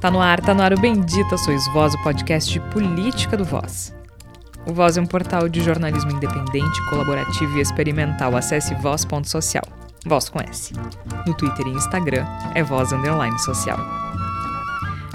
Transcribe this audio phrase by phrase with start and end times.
[0.00, 3.44] Tá no ar, tá no ar o Bendita Sois Voz, o podcast de política do
[3.44, 3.94] Voz.
[4.66, 8.34] O Voz é um portal de jornalismo independente, colaborativo e experimental.
[8.34, 9.62] Acesse voz.social.
[10.06, 10.72] Voz com S.
[11.26, 12.24] No Twitter e Instagram
[12.54, 13.78] é Voz Underline Social.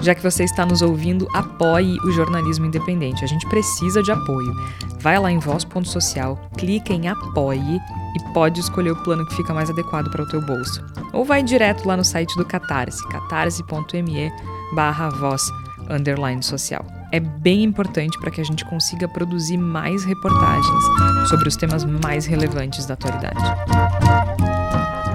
[0.02, 3.24] Já que você está nos ouvindo, apoie o jornalismo independente.
[3.24, 4.54] A gente precisa de apoio.
[5.00, 7.82] Vai lá em voz.social, clica em apoie
[8.16, 10.86] e pode escolher o plano que fica mais adequado para o teu bolso.
[11.12, 14.32] Ou vai direto lá no site do Catarse, catarse.me
[14.76, 15.42] barra voz
[15.90, 16.86] underline social.
[17.12, 22.26] É bem importante para que a gente consiga produzir mais reportagens sobre os temas mais
[22.26, 23.40] relevantes da atualidade.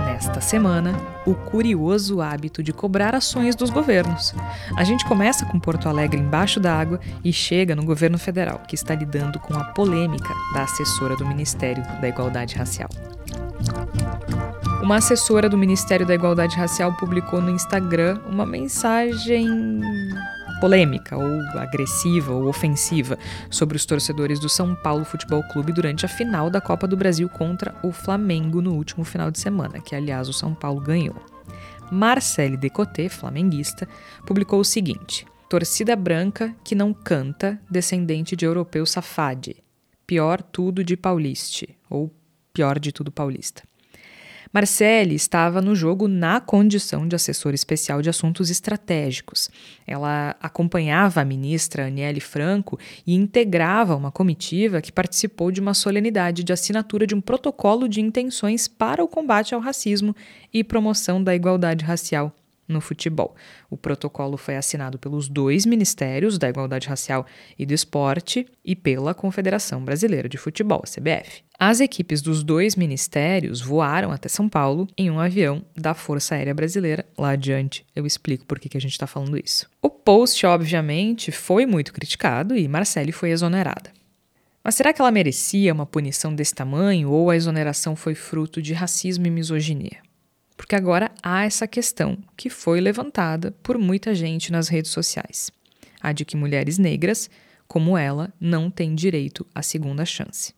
[0.06, 0.95] Nesta semana,
[1.27, 4.34] o curioso hábito de cobrar ações dos governos.
[4.77, 8.95] A gente começa com Porto Alegre embaixo d'água e chega no governo federal, que está
[8.95, 12.88] lidando com a polêmica da assessora do Ministério da Igualdade Racial.
[14.82, 19.46] Uma assessora do Ministério da Igualdade Racial publicou no Instagram uma mensagem
[20.59, 23.18] polêmica, ou agressiva, ou ofensiva
[23.50, 27.28] sobre os torcedores do São Paulo Futebol Clube durante a final da Copa do Brasil
[27.28, 31.16] contra o Flamengo no último final de semana, que aliás o São Paulo ganhou.
[31.90, 33.87] Marcele Decoté, flamenguista,
[34.26, 39.62] publicou o seguinte: Torcida branca que não canta, descendente de europeu safade.
[40.06, 42.10] Pior tudo de pauliste, ou
[42.52, 43.70] pior de tudo paulista.
[44.52, 49.48] Marcele estava no jogo na condição de assessora especial de assuntos estratégicos.
[49.87, 56.43] Ela acompanhava a ministra Aniele Franco e integrava uma comitiva que participou de uma solenidade
[56.43, 60.16] de assinatura de um protocolo de intenções para o combate ao racismo
[60.52, 62.34] e promoção da igualdade racial
[62.71, 63.35] no futebol.
[63.68, 67.27] O protocolo foi assinado pelos dois ministérios da Igualdade Racial
[67.59, 71.43] e do Esporte e pela Confederação Brasileira de Futebol, CBF.
[71.59, 76.54] As equipes dos dois ministérios voaram até São Paulo em um avião da Força Aérea
[76.54, 77.04] Brasileira.
[77.19, 79.69] Lá adiante eu explico por que, que a gente está falando isso.
[79.82, 83.93] O post, obviamente, foi muito criticado e Marcele foi exonerada.
[84.62, 88.73] Mas será que ela merecia uma punição desse tamanho ou a exoneração foi fruto de
[88.73, 89.99] racismo e misoginia?
[90.60, 95.50] Porque agora há essa questão que foi levantada por muita gente nas redes sociais:
[96.03, 97.31] a de que mulheres negras,
[97.66, 100.54] como ela, não têm direito à segunda chance.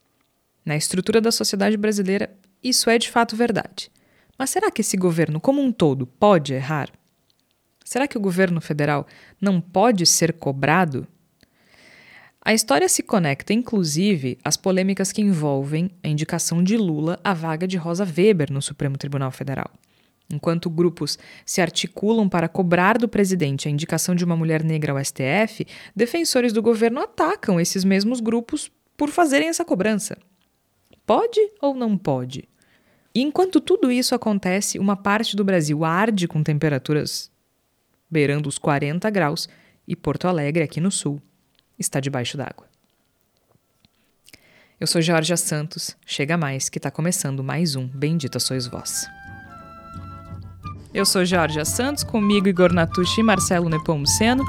[0.67, 3.93] Na estrutura da sociedade brasileira, isso é de fato verdade.
[4.37, 6.91] Mas será que esse governo, como um todo, pode errar?
[7.85, 9.07] Será que o governo federal
[9.41, 11.07] não pode ser cobrado?
[12.45, 17.69] A história se conecta, inclusive, às polêmicas que envolvem a indicação de Lula à vaga
[17.69, 19.71] de Rosa Weber no Supremo Tribunal Federal.
[20.33, 25.05] Enquanto grupos se articulam para cobrar do presidente a indicação de uma mulher negra ao
[25.05, 30.17] STF, defensores do governo atacam esses mesmos grupos por fazerem essa cobrança.
[31.07, 32.49] Pode ou não pode?
[33.15, 37.31] E enquanto tudo isso acontece, uma parte do Brasil arde com temperaturas
[38.13, 39.49] beirando os 40 graus
[39.89, 41.21] e Porto Alegre, aqui no sul,
[41.79, 42.69] está debaixo d'água.
[44.79, 49.07] Eu sou Jorge Santos, chega mais que está começando mais um Bendita Sois Vós.
[50.95, 54.45] Eu sou Jorge Santos, comigo Igor Natucci e Marcelo Nepomuceno.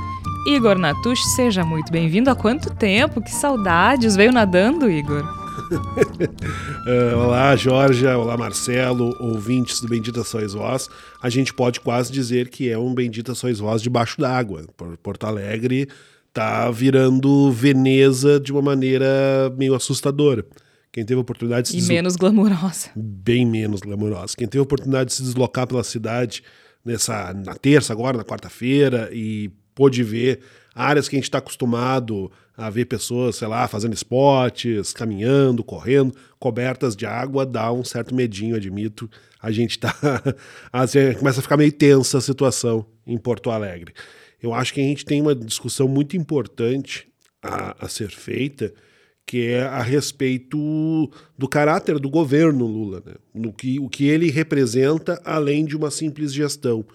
[0.46, 2.30] Igor Natucci, seja muito bem-vindo.
[2.30, 3.22] Há quanto tempo?
[3.22, 4.18] Que saudades!
[4.18, 5.24] Veio nadando, Igor?
[5.72, 8.06] uh, olá, Jorge.
[8.06, 10.90] Olá, Marcelo, ouvintes do Bendita Sois Vós.
[11.22, 14.66] A gente pode quase dizer que é um Bendita Sois Vós debaixo d'água.
[15.02, 15.88] Porto Alegre
[16.34, 20.46] tá virando Veneza de uma maneira meio assustadora.
[20.94, 22.92] Quem teve a oportunidade de se E menos glamurosa.
[22.96, 24.36] Bem menos glamurosa.
[24.38, 26.44] Quem teve a oportunidade de se deslocar pela cidade
[26.86, 30.42] nessa na terça agora, na quarta-feira e pôde ver
[30.76, 36.16] áreas que a gente está acostumado a ver pessoas, sei lá, fazendo esportes, caminhando, correndo,
[36.38, 39.10] cobertas de água, dá um certo medinho, admito.
[39.42, 39.96] A gente tá.
[40.72, 43.96] assim, começa a ficar meio tensa a situação em Porto Alegre.
[44.40, 47.08] Eu acho que a gente tem uma discussão muito importante
[47.42, 48.72] a, a ser feita
[49.26, 53.14] que é a respeito do caráter do governo Lula, né?
[53.34, 56.86] no que, o que ele representa além de uma simples gestão.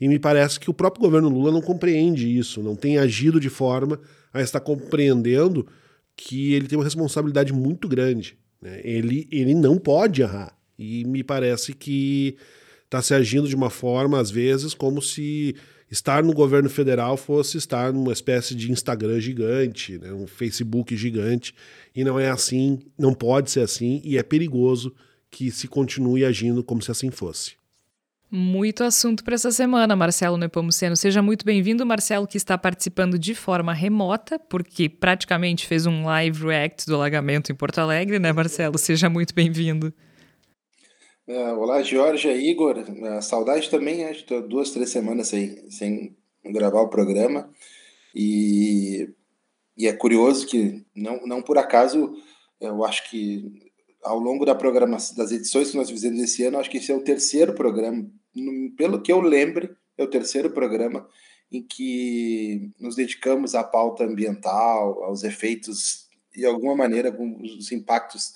[0.00, 3.48] E me parece que o próprio governo Lula não compreende isso, não tem agido de
[3.48, 4.00] forma
[4.32, 5.66] a estar compreendendo
[6.16, 8.36] que ele tem uma responsabilidade muito grande.
[8.60, 8.80] Né?
[8.84, 10.56] Ele, ele não pode errar.
[10.78, 12.36] E me parece que
[12.84, 15.54] está se agindo de uma forma, às vezes, como se
[15.92, 21.54] estar no governo federal fosse estar numa espécie de Instagram gigante, né, um Facebook gigante,
[21.94, 24.94] e não é assim, não pode ser assim, e é perigoso
[25.30, 27.52] que se continue agindo como se assim fosse.
[28.30, 30.96] Muito assunto para essa semana, Marcelo Nepomuceno.
[30.96, 36.46] Seja muito bem-vindo, Marcelo, que está participando de forma remota, porque praticamente fez um live
[36.46, 38.78] react do alagamento em Porto Alegre, né, Marcelo?
[38.78, 39.92] Seja muito bem-vindo.
[41.26, 42.78] Uh, olá, Jorge, Igor.
[42.78, 47.48] Uh, saudade também, acho que duas, três semanas sem, sem gravar o programa.
[48.12, 49.08] E,
[49.76, 52.12] e é curioso que, não, não por acaso,
[52.60, 53.70] eu acho que
[54.02, 56.96] ao longo da programação das edições que nós fizemos esse ano, acho que esse é
[56.96, 58.10] o terceiro programa,
[58.76, 61.08] pelo que eu lembre, é o terceiro programa
[61.52, 68.34] em que nos dedicamos à pauta ambiental, aos efeitos, de alguma maneira, os impactos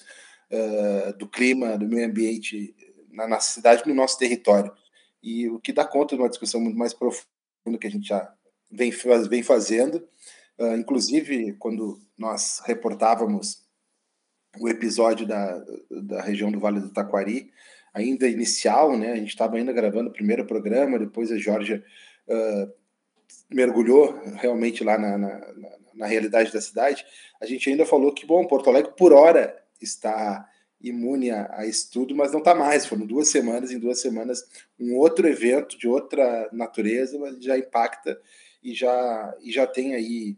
[0.50, 2.74] uh, do clima, do meio ambiente
[3.10, 4.72] na nossa cidade, no nosso território.
[5.22, 7.26] E o que dá conta de uma discussão muito mais profunda
[7.80, 8.32] que a gente já
[8.70, 8.92] vem,
[9.28, 10.06] vem fazendo.
[10.58, 13.64] Uh, inclusive, quando nós reportávamos
[14.58, 17.50] o episódio da, da região do Vale do Taquari,
[17.92, 19.12] ainda inicial, né?
[19.12, 21.82] A gente estava ainda gravando o primeiro programa, depois a Georgia
[22.28, 22.72] uh,
[23.50, 25.40] mergulhou realmente lá na, na,
[25.94, 27.04] na, realidade da cidade.
[27.40, 30.48] A gente ainda falou que, bom, Porto Alegre, por hora, está
[30.80, 32.86] imune a, a estudo, mas não está mais.
[32.86, 34.44] Foram duas semanas, em duas semanas,
[34.78, 38.20] um outro evento de outra natureza, mas já impacta
[38.62, 40.36] e já, e já tem aí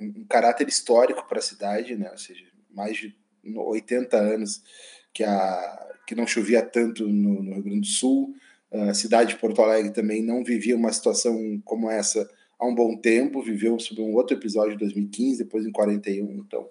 [0.00, 2.10] um caráter histórico para a cidade, né?
[2.10, 3.14] Ou seja, mais de
[3.44, 4.62] 80 anos
[5.12, 8.34] que, a, que não chovia tanto no, no Rio Grande do Sul.
[8.70, 12.28] A cidade de Porto Alegre também não vivia uma situação como essa
[12.58, 16.32] há um bom tempo, viveu sobre um outro episódio de 2015, depois em 41.
[16.38, 16.68] Então,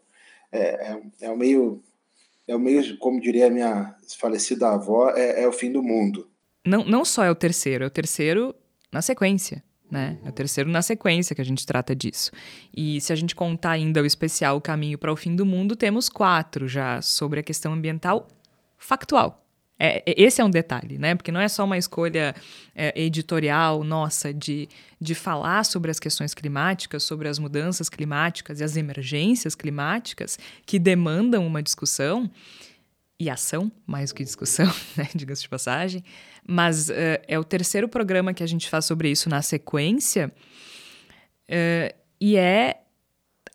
[0.51, 1.81] é, é, é meio,
[2.47, 6.29] é o meio, como diria a minha falecida avó, é, é o fim do mundo.
[6.65, 8.55] Não, não só é o terceiro, é o terceiro
[8.91, 9.63] na sequência
[9.93, 10.17] né?
[10.25, 12.31] É o terceiro na sequência que a gente trata disso.
[12.75, 16.09] E se a gente contar ainda o especial Caminho para o Fim do Mundo, temos
[16.09, 18.27] quatro já sobre a questão ambiental
[18.75, 19.42] factual.
[19.85, 21.13] É, esse é um detalhe, né?
[21.13, 22.33] Porque não é só uma escolha
[22.73, 28.63] é, editorial nossa de, de falar sobre as questões climáticas, sobre as mudanças climáticas e
[28.63, 32.31] as emergências climáticas que demandam uma discussão
[33.19, 36.01] e ação, mais do que discussão, né, diga-se de passagem.
[36.47, 36.93] Mas uh,
[37.27, 40.31] é o terceiro programa que a gente faz sobre isso na sequência.
[41.49, 42.82] Uh, e é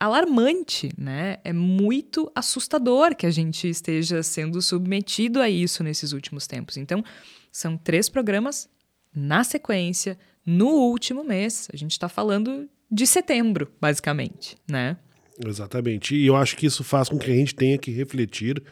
[0.00, 1.38] alarmante, né?
[1.44, 6.76] É muito assustador que a gente esteja sendo submetido a isso nesses últimos tempos.
[6.76, 7.04] Então,
[7.50, 8.68] são três programas
[9.14, 11.68] na sequência, no último mês.
[11.72, 14.96] A gente está falando de setembro, basicamente, né?
[15.44, 16.16] Exatamente.
[16.16, 18.62] E eu acho que isso faz com que a gente tenha que refletir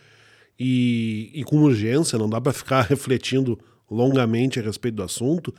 [0.58, 3.58] e, e com urgência, não dá para ficar refletindo
[3.90, 5.54] longamente a respeito do assunto,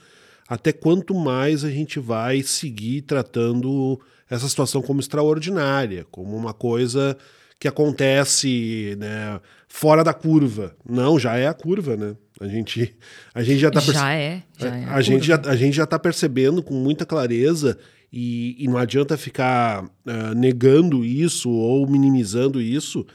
[0.47, 3.99] até quanto mais a gente vai seguir tratando
[4.29, 7.17] essa situação como extraordinária, como uma coisa
[7.59, 10.75] que acontece né, fora da curva.
[10.87, 12.15] Não, já é a curva, né?
[12.39, 12.95] A gente,
[13.33, 14.83] a gente já está Já é, já é.
[14.85, 17.77] A, a gente já, a gente já está percebendo com muita clareza
[18.13, 23.05] e, e não adianta ficar uh, negando isso ou minimizando isso,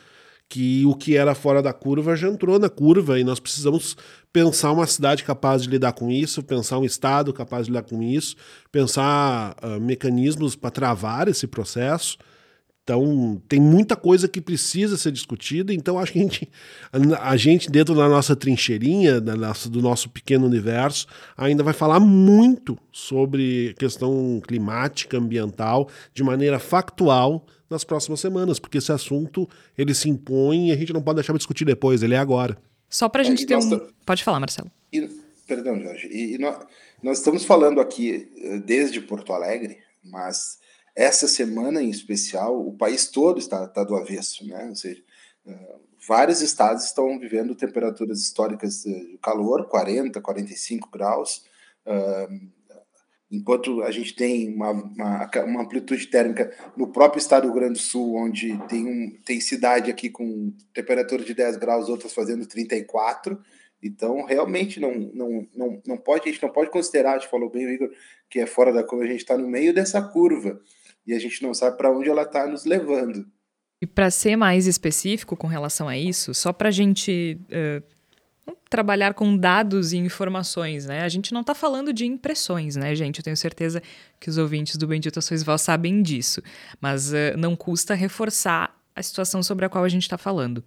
[0.53, 3.97] que o que era fora da curva já entrou na curva e nós precisamos
[4.31, 8.03] pensar uma cidade capaz de lidar com isso, pensar um estado capaz de lidar com
[8.03, 8.37] isso,
[8.71, 12.19] pensar uh, mecanismos para travar esse processo.
[12.85, 16.51] Então, tem muita coisa que precisa ser discutida, então acho que a gente,
[17.19, 21.99] a gente dentro da nossa trincheirinha, da nossa, do nosso pequeno universo, ainda vai falar
[21.99, 29.95] muito sobre questão climática, ambiental, de maneira factual, nas próximas semanas, porque esse assunto ele
[29.95, 32.57] se impõe e a gente não pode deixar de discutir depois, ele é agora.
[32.89, 33.89] Só para a é, gente ter um.
[34.05, 34.71] Pode falar, Marcelo.
[34.93, 35.09] E,
[35.47, 36.09] perdão, Jorge.
[36.09, 36.59] E, e nós,
[37.03, 40.59] nós, estamos falando aqui eh, desde Porto Alegre, mas
[40.95, 44.67] essa semana em especial o país todo está, está do avesso, né?
[44.69, 45.03] Ou seja,
[45.47, 51.45] uh, vários estados estão vivendo temperaturas históricas de calor, 40, 45 graus.
[51.87, 52.49] Uh,
[53.33, 57.73] enquanto a gente tem uma, uma, uma, amplitude térmica no próprio estado do Rio Grande
[57.73, 62.47] do Sul, onde tem, um, tem cidade aqui com temperatura de 10 graus, outras fazendo
[62.47, 63.41] 34.
[63.83, 67.51] Então, realmente, não, não, não, não pode, a gente não pode considerar, a gente falou
[67.51, 67.91] bem, Igor,
[68.29, 70.61] que é fora da curva, a gente está no meio dessa curva
[71.07, 73.27] e a gente não sabe para onde ela está nos levando.
[73.81, 77.83] E para ser mais específico com relação a isso, só para a gente uh,
[78.69, 81.03] trabalhar com dados e informações, né?
[81.03, 83.19] A gente não está falando de impressões, né, gente?
[83.19, 83.83] Eu tenho certeza
[84.19, 86.43] que os ouvintes do Bendito Sois Vós sabem disso,
[86.81, 90.59] mas uh, não custa reforçar a situação sobre a qual a gente está falando.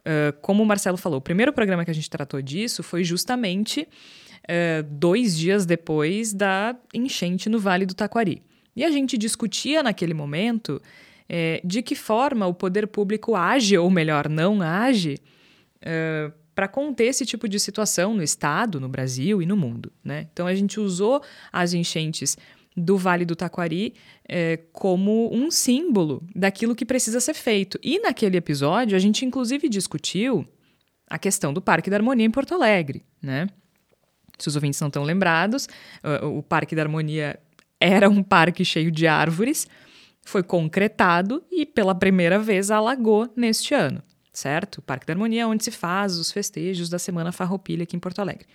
[0.00, 3.82] Uh, como o Marcelo falou, o primeiro programa que a gente tratou disso foi justamente
[3.82, 8.42] uh, dois dias depois da enchente no Vale do Taquari.
[8.74, 10.80] E a gente discutia naquele momento
[11.62, 15.16] de que forma o poder público age, ou melhor, não age,
[15.80, 19.90] uh, para conter esse tipo de situação no estado, no Brasil e no mundo.
[20.04, 20.28] Né?
[20.30, 22.36] Então a gente usou as enchentes
[22.76, 23.94] do Vale do Taquari
[24.28, 27.78] é, como um símbolo daquilo que precisa ser feito.
[27.82, 30.46] E naquele episódio a gente inclusive discutiu
[31.08, 33.46] a questão do Parque da Harmonia em Porto Alegre, né?
[34.38, 35.66] Se os ouvintes não estão lembrados,
[36.22, 37.40] o Parque da Harmonia
[37.80, 39.66] era um parque cheio de árvores,
[40.22, 44.82] foi concretado e pela primeira vez alagou neste ano, certo?
[44.82, 48.20] Parque da Harmonia é onde se faz os festejos da Semana Farroupilha aqui em Porto
[48.20, 48.46] Alegre.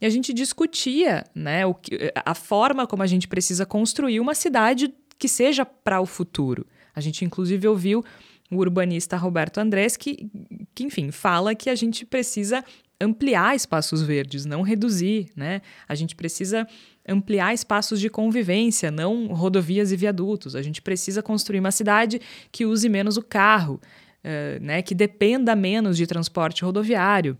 [0.00, 4.34] E a gente discutia né, o que, a forma como a gente precisa construir uma
[4.34, 6.66] cidade que seja para o futuro.
[6.94, 8.04] A gente, inclusive, ouviu
[8.50, 10.28] o urbanista Roberto Andrés, que,
[10.74, 12.64] que, enfim, fala que a gente precisa
[13.00, 15.60] ampliar espaços verdes, não reduzir, né?
[15.88, 16.66] A gente precisa
[17.08, 20.54] ampliar espaços de convivência, não rodovias e viadutos.
[20.54, 23.80] A gente precisa construir uma cidade que use menos o carro,
[24.24, 24.82] uh, né?
[24.82, 27.36] Que dependa menos de transporte rodoviário.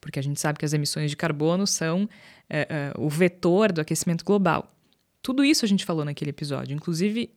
[0.00, 3.80] Porque a gente sabe que as emissões de carbono são uh, uh, o vetor do
[3.80, 4.70] aquecimento global.
[5.22, 6.74] Tudo isso a gente falou naquele episódio.
[6.74, 7.30] Inclusive,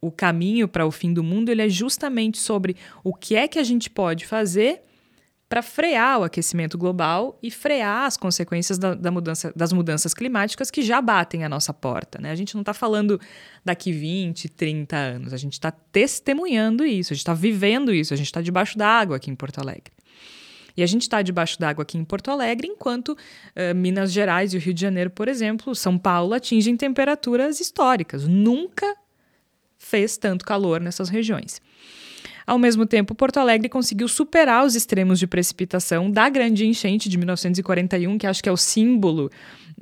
[0.00, 2.74] o caminho para o fim do mundo ele é justamente sobre
[3.04, 4.82] o que é que a gente pode fazer
[5.48, 10.70] para frear o aquecimento global e frear as consequências da, da, mudança, das mudanças climáticas
[10.70, 12.20] que já batem à nossa porta.
[12.20, 12.30] Né?
[12.30, 13.20] A gente não está falando
[13.64, 18.16] daqui 20, 30 anos, a gente está testemunhando isso, a gente está vivendo isso, a
[18.16, 19.92] gente está debaixo d'água aqui em Porto Alegre.
[20.76, 24.58] E a gente está debaixo d'água aqui em Porto Alegre, enquanto uh, Minas Gerais e
[24.58, 28.26] o Rio de Janeiro, por exemplo, São Paulo atingem temperaturas históricas.
[28.26, 28.94] Nunca
[29.78, 31.62] fez tanto calor nessas regiões.
[32.46, 37.18] Ao mesmo tempo, Porto Alegre conseguiu superar os extremos de precipitação da grande enchente de
[37.18, 39.30] 1941, que acho que é o símbolo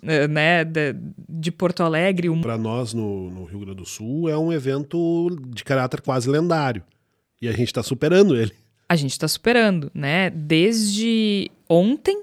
[0.02, 0.94] eh, né, de,
[1.28, 2.30] de Porto Alegre.
[2.40, 6.82] Para nós, no, no Rio Grande do Sul, é um evento de caráter quase lendário.
[7.40, 8.52] E a gente está superando ele.
[8.88, 10.30] A gente está superando, né?
[10.30, 12.22] Desde ontem,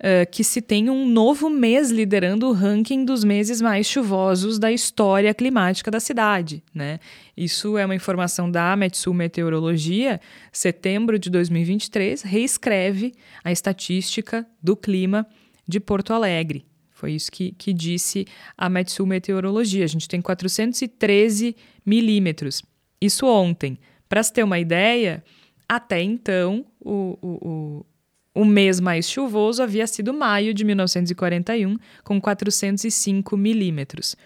[0.00, 4.72] uh, que se tem um novo mês liderando o ranking dos meses mais chuvosos da
[4.72, 6.62] história climática da cidade.
[6.74, 6.98] Né?
[7.36, 10.20] Isso é uma informação da Metsul Meteorologia.
[10.52, 13.12] Setembro de 2023 reescreve
[13.44, 15.26] a estatística do clima
[15.68, 16.64] de Porto Alegre.
[16.90, 18.26] Foi isso que, que disse
[18.58, 19.84] a Metsul Meteorologia.
[19.84, 22.62] A gente tem 413 milímetros.
[23.00, 23.78] Isso ontem.
[24.06, 25.24] Para se ter uma ideia,
[25.66, 27.86] até então, o, o,
[28.34, 34.16] o mês mais chuvoso havia sido maio de 1941, com 405 milímetros.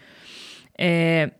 [0.78, 1.30] É,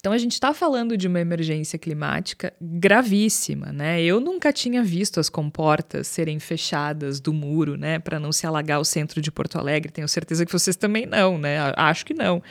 [0.00, 4.02] então a gente está falando de uma emergência climática gravíssima, né?
[4.02, 8.80] Eu nunca tinha visto as comportas serem fechadas do muro, né, para não se alagar
[8.80, 9.92] o centro de Porto Alegre.
[9.92, 11.58] Tenho certeza que vocês também não, né?
[11.76, 12.42] Acho que não.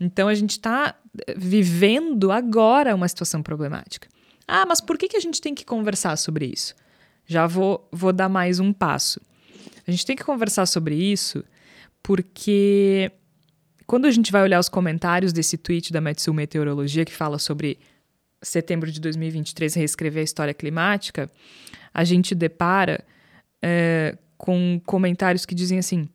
[0.00, 0.94] Então a gente está
[1.36, 4.08] vivendo agora uma situação problemática.
[4.46, 6.74] Ah, mas por que, que a gente tem que conversar sobre isso?
[7.26, 9.20] Já vou, vou dar mais um passo.
[9.86, 11.44] A gente tem que conversar sobre isso
[12.02, 13.10] porque
[13.86, 17.78] quando a gente vai olhar os comentários desse tweet da Metsu Meteorologia que fala sobre
[18.42, 21.30] setembro de 2023 reescrever a história climática,
[21.92, 23.04] a gente depara
[23.62, 26.08] é, com comentários que dizem assim: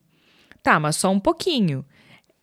[0.62, 1.84] tá, mas só um pouquinho.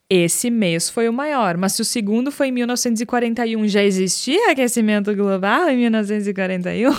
[0.10, 5.14] Esse mês foi o maior, mas se o segundo foi em 1941, já existia aquecimento
[5.14, 6.94] global em 1941?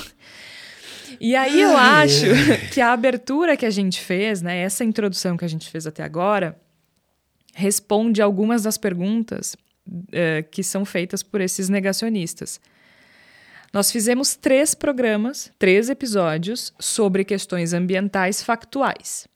[1.20, 2.26] E aí eu acho
[2.72, 6.02] que a abertura que a gente fez, né, essa introdução que a gente fez até
[6.02, 6.58] agora,
[7.54, 9.56] responde algumas das perguntas
[9.87, 12.60] uh, que são feitas por esses negacionistas.
[13.72, 19.28] Nós fizemos três programas, três episódios sobre questões ambientais factuais.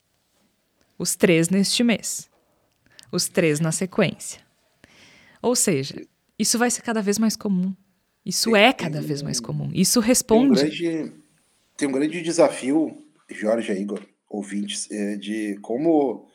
[0.99, 2.31] Os três neste mês.
[3.11, 4.41] Os três na sequência.
[5.43, 5.97] Ou seja,
[6.39, 7.75] isso vai ser cada vez mais comum.
[8.25, 9.71] Isso é cada vez mais comum.
[9.75, 10.61] Isso responde.
[10.61, 11.22] Tem um grande,
[11.83, 12.97] tem um grande desafio,
[13.29, 16.29] Jorge Igor, ouvintes, é, de como.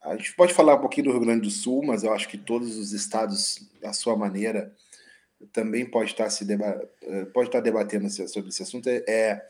[0.00, 2.38] A gente pode falar um pouquinho do Rio Grande do Sul, mas eu acho que
[2.38, 4.72] todos os estados, à sua maneira,
[5.52, 8.88] também pode estar se deba é, pode estar debatendo sobre esse assunto.
[8.88, 9.48] É, é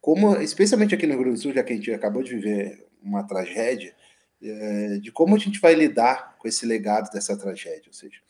[0.00, 2.86] como, especialmente aqui no Rio Grande do Sul, já que a gente acabou de viver
[3.02, 3.96] uma tragédia,
[4.40, 7.88] é, de como a gente vai lidar com esse legado dessa tragédia.
[7.88, 8.20] Ou seja,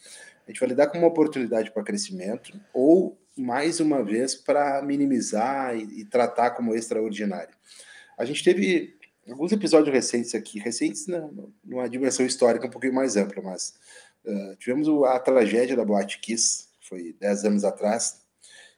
[0.47, 5.77] a gente vai lidar com uma oportunidade para crescimento ou mais uma vez para minimizar
[5.77, 7.55] e, e, tratar como extraordinário.
[8.17, 8.97] A gente teve
[9.29, 11.29] alguns episódios recentes aqui, recentes né,
[11.65, 13.75] numa dimensão histórica um pouquinho mais ampla, mas
[14.25, 18.23] uh, tivemos a tragédia da Boate Kiss, foi 10 anos atrás,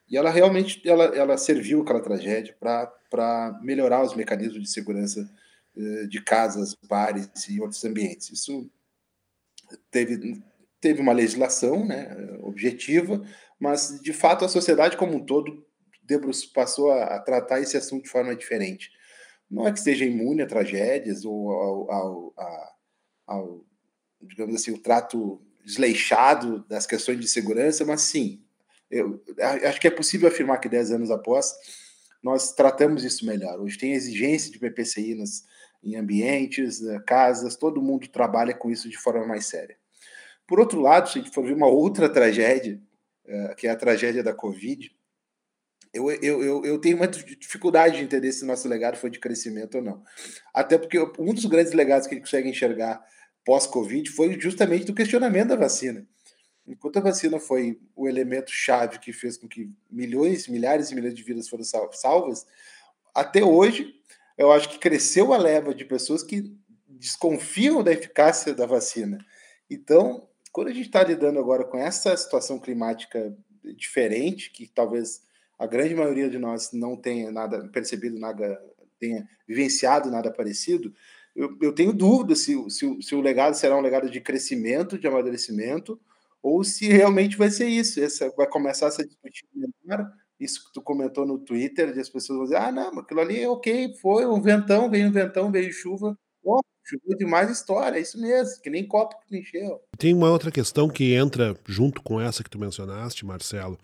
[0.08, 5.30] e ela realmente ela, ela serviu aquela tragédia para melhorar os mecanismos de segurança
[5.76, 8.30] uh, de casas, bares e outros ambientes.
[8.30, 8.68] Isso
[9.90, 10.42] teve,
[10.80, 13.22] teve uma legislação né, objetiva,
[13.58, 15.66] mas de fato a sociedade como um todo
[16.54, 18.90] passou a, tratar esse assunto de forma diferente.
[19.50, 22.76] Não é que esteja imune a tragédias ou ao, ao, ao,
[23.26, 23.66] ao
[24.20, 28.42] digamos assim, o trato desleixado das questões de segurança, mas sim,
[28.90, 29.22] eu
[29.66, 31.54] acho que é possível afirmar que 10 anos após
[32.22, 33.60] nós tratamos isso melhor.
[33.60, 35.44] Hoje tem exigência de PPCI nas,
[35.82, 39.76] em ambientes, casas, todo mundo trabalha com isso de forma mais séria.
[40.46, 42.80] Por outro lado, se a gente for ver uma outra tragédia,
[43.56, 44.90] que é a tragédia da Covid,
[45.92, 49.76] eu, eu, eu, eu tenho uma dificuldade de entender se nosso legado foi de crescimento
[49.76, 50.02] ou não.
[50.52, 53.02] Até porque um dos grandes legados que a gente consegue enxergar
[53.44, 56.06] pós-Covid foi justamente do questionamento da vacina.
[56.66, 61.14] Enquanto a vacina foi o elemento chave que fez com que milhões, milhares e milhões
[61.14, 62.46] de vidas foram salvas,
[63.14, 63.94] até hoje
[64.36, 66.54] eu acho que cresceu a leva de pessoas que
[66.86, 69.18] desconfiam da eficácia da vacina.
[69.70, 73.36] Então, quando a gente está lidando agora com essa situação climática
[73.76, 75.22] diferente, que talvez
[75.58, 78.60] a grande maioria de nós não tenha nada percebido, nada
[78.98, 80.92] tenha vivenciado nada parecido,
[81.38, 85.06] eu, eu tenho dúvida se, se, se, o legado será um legado de crescimento, de
[85.06, 86.00] amadurecimento,
[86.42, 88.00] ou se realmente vai ser isso.
[88.00, 90.10] Essa, vai começar a ser discutido melhor.
[90.40, 93.40] Isso que tu comentou no Twitter, de as pessoas vão dizer: ah, não, aquilo ali
[93.40, 96.18] é ok, foi um ventão, veio um ventão, veio chuva.
[96.42, 99.80] Oh, choveu demais história, é isso mesmo, que nem copo que encheu.
[99.98, 103.78] Tem uma outra questão que entra junto com essa que tu mencionaste, Marcelo,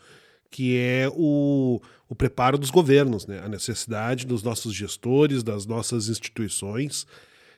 [0.50, 3.40] que é o, o preparo dos governos, né?
[3.44, 7.06] a necessidade dos nossos gestores, das nossas instituições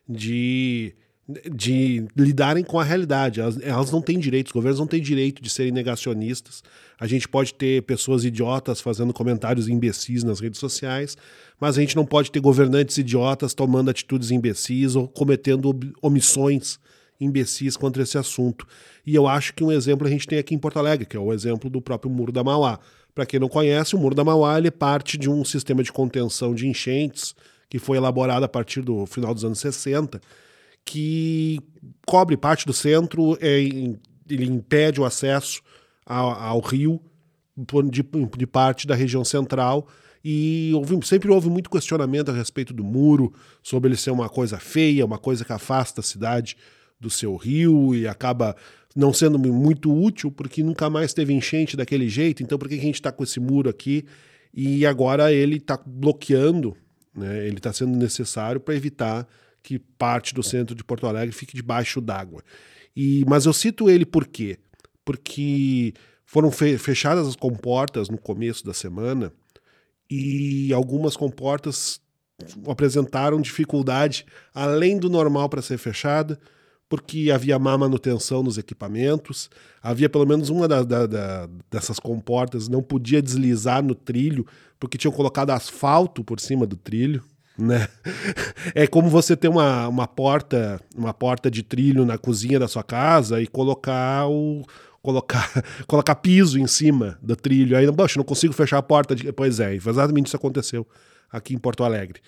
[0.08, 0.94] de,
[1.28, 3.40] de lidarem com a realidade.
[3.40, 6.62] Elas, elas não têm direito, os governos não têm direito de serem negacionistas.
[6.98, 11.16] A gente pode ter pessoas idiotas fazendo comentários imbecis nas redes sociais,
[11.60, 16.78] mas a gente não pode ter governantes idiotas tomando atitudes imbecis ou cometendo omissões
[17.20, 18.66] imbecis contra esse assunto.
[19.04, 21.20] E eu acho que um exemplo a gente tem aqui em Porto Alegre, que é
[21.20, 22.78] o exemplo do próprio Muro da Mauá.
[23.14, 25.90] Para quem não conhece, o Muro da Mauá ele é parte de um sistema de
[25.90, 27.34] contenção de enchentes
[27.68, 30.20] que foi elaborado a partir do final dos anos 60,
[30.86, 31.58] que
[32.06, 35.60] cobre parte do centro, é, ele impede o acesso
[36.06, 37.00] ao, ao rio
[37.90, 38.02] de,
[38.38, 39.88] de, parte da região central.
[40.24, 44.58] E houve, sempre houve muito questionamento a respeito do muro, sobre ele ser uma coisa
[44.58, 46.56] feia, uma coisa que afasta a cidade
[46.98, 48.56] do seu rio e acaba
[48.94, 52.80] não sendo muito útil, porque nunca mais teve enchente daquele jeito, então por que a
[52.80, 54.06] gente está com esse muro aqui?
[54.54, 56.74] E agora ele está bloqueando,
[57.14, 57.46] né?
[57.46, 59.28] ele está sendo necessário para evitar
[59.66, 62.40] que parte do centro de Porto Alegre fique debaixo d'água.
[62.94, 64.60] E Mas eu cito ele por quê?
[65.04, 65.92] Porque
[66.24, 69.32] foram fechadas as comportas no começo da semana
[70.08, 72.00] e algumas comportas
[72.68, 74.24] apresentaram dificuldade
[74.54, 76.38] além do normal para ser fechada
[76.88, 79.50] porque havia má manutenção nos equipamentos,
[79.82, 84.46] havia pelo menos uma da, da, da, dessas comportas não podia deslizar no trilho,
[84.78, 87.24] porque tinham colocado asfalto por cima do trilho.
[87.58, 87.88] Né?
[88.74, 92.82] É como você ter uma, uma porta, uma porta de trilho na cozinha da sua
[92.82, 94.62] casa e colocar o
[95.06, 97.76] colocar, colocar piso em cima do trilho.
[97.76, 99.14] Aí, poxa, não consigo fechar a porta.
[99.14, 99.32] De...
[99.32, 100.86] Pois é, exatamente isso aconteceu
[101.30, 102.20] aqui em Porto Alegre.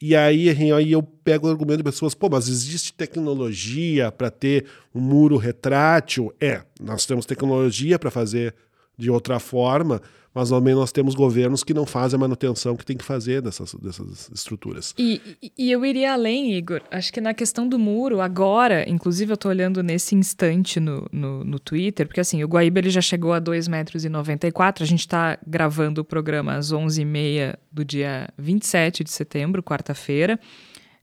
[0.00, 4.66] E aí, aí eu pego o argumento de pessoas, pô, mas existe tecnologia para ter
[4.92, 6.34] um muro retrátil?
[6.40, 8.52] É, nós temos tecnologia para fazer
[9.02, 10.00] de outra forma,
[10.32, 13.74] mas também nós temos governos que não fazem a manutenção que tem que fazer dessas,
[13.74, 14.94] dessas estruturas.
[14.96, 15.20] E,
[15.58, 16.80] e eu iria além, Igor.
[16.88, 21.44] Acho que na questão do muro, agora, inclusive eu estou olhando nesse instante no, no,
[21.44, 25.36] no, Twitter, porque assim, o Guaíba ele já chegou a 2,94 metros, a gente está
[25.44, 30.38] gravando o programa às 11h30 do dia 27 de setembro, quarta-feira.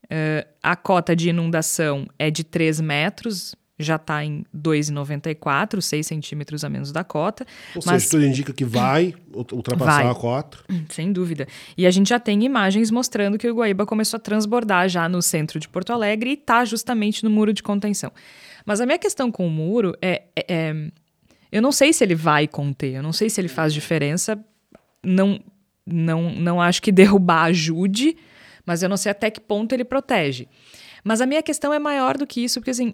[0.06, 6.64] Uh, a cota de inundação é de 3 metros, já está em 2,94, 6 centímetros
[6.66, 7.46] a menos da cota.
[7.76, 8.04] Ou mas...
[8.04, 10.12] seja, tudo indica que vai ultrapassar vai.
[10.12, 10.58] a cota.
[10.90, 11.48] Sem dúvida.
[11.78, 15.22] E a gente já tem imagens mostrando que o Guaíba começou a transbordar já no
[15.22, 18.12] centro de Porto Alegre e está justamente no muro de contenção.
[18.66, 20.92] Mas a minha questão com o muro é, é, é,
[21.52, 24.38] Eu não sei se ele vai conter, eu não sei se ele faz diferença.
[25.02, 25.40] Não,
[25.86, 28.18] não, não acho que derrubar ajude,
[28.66, 30.48] mas eu não sei até que ponto ele protege.
[31.02, 32.94] Mas a minha questão é maior do que isso, porque assim,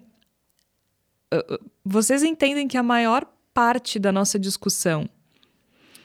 [1.84, 5.08] vocês entendem que a maior parte da nossa discussão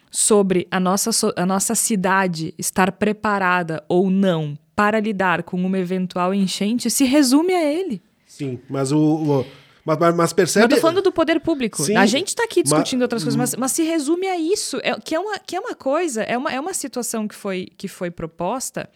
[0.09, 6.33] sobre a nossa, a nossa cidade estar preparada ou não para lidar com uma eventual
[6.33, 8.01] enchente se resume a ele.
[8.25, 8.99] Sim, mas o.
[8.99, 9.45] o
[9.83, 10.65] mas, mas percebe.
[10.65, 11.81] Eu tô falando do poder público.
[11.81, 14.77] Sim, a gente está aqui discutindo mas, outras coisas, mas, mas, se resume a isso.
[14.83, 17.67] É, que, é uma, que é uma coisa, é uma, é uma situação que foi,
[17.77, 18.89] que foi proposta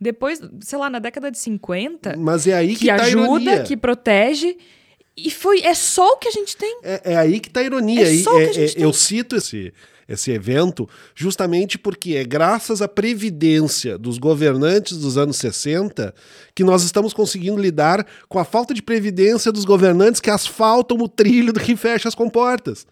[0.00, 2.16] depois, sei lá, na década de 50.
[2.18, 4.56] Mas é aí que, que tá ajuda, que protege
[5.16, 6.80] e foi, é só o que a gente tem.
[6.82, 8.02] É, é aí que está a ironia.
[8.02, 8.82] É só o que a gente é, tem.
[8.82, 9.72] Eu cito esse,
[10.08, 16.14] esse evento justamente porque é graças à previdência dos governantes dos anos 60
[16.54, 21.08] que nós estamos conseguindo lidar com a falta de previdência dos governantes que asfaltam o
[21.08, 22.86] trilho do que fecha as comportas.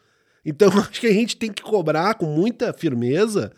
[0.45, 3.51] Então acho que a gente tem que cobrar com muita firmeza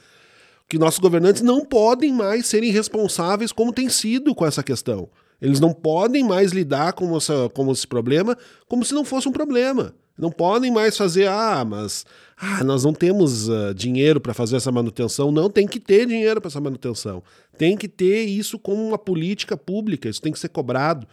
[0.68, 5.09] que nossos governantes não podem mais serem responsáveis como tem sido com essa questão.
[5.42, 9.33] Eles não podem mais lidar com, essa, com esse problema como se não fosse um
[9.33, 9.92] problema.
[10.16, 14.70] Não podem mais fazer, ah, mas ah, nós não temos uh, dinheiro para fazer essa
[14.70, 15.33] manutenção.
[15.33, 17.22] Não, tem que ter dinheiro para essa manutenção.
[17.59, 21.09] Tem que ter isso como uma política pública, isso tem que ser cobrado.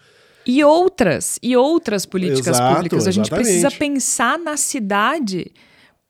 [0.46, 3.08] E outras, e outras políticas Exato, públicas.
[3.08, 3.46] A gente exatamente.
[3.46, 5.52] precisa pensar na cidade,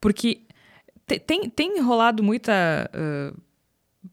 [0.01, 0.41] porque
[1.07, 2.89] te- tem, tem rolado muita.
[2.93, 3.48] uh,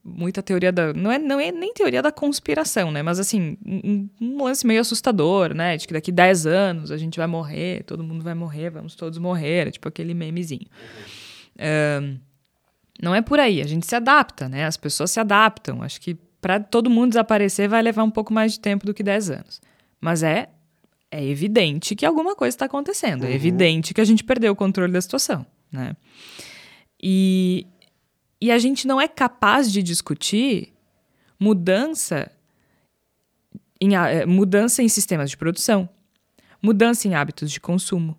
[0.02, 0.92] muita teoria da.
[0.92, 3.02] Não é, não é nem teoria da conspiração, né?
[3.02, 5.76] Mas assim, um, um lance meio assustador, né?
[5.76, 9.18] De que daqui 10 anos a gente vai morrer, todo mundo vai morrer, vamos todos
[9.18, 9.70] morrer.
[9.70, 10.66] Tipo aquele memezinho.
[11.58, 12.18] Ahn,
[13.02, 14.64] não é por aí, a gente se adapta, né?
[14.64, 15.82] As pessoas se adaptam.
[15.82, 19.02] Acho que para todo mundo desaparecer vai levar um pouco mais de tempo do que
[19.02, 19.60] 10 anos.
[20.00, 20.48] Mas é,
[21.10, 23.24] é evidente que alguma coisa está acontecendo.
[23.24, 25.94] É evidente que a gente perdeu o controle da situação, né?
[27.02, 27.66] E,
[28.40, 30.72] e a gente não é capaz de discutir
[31.38, 32.30] mudança
[33.80, 35.88] em, eh, mudança em sistemas de produção,
[36.62, 38.16] mudança em hábitos de consumo.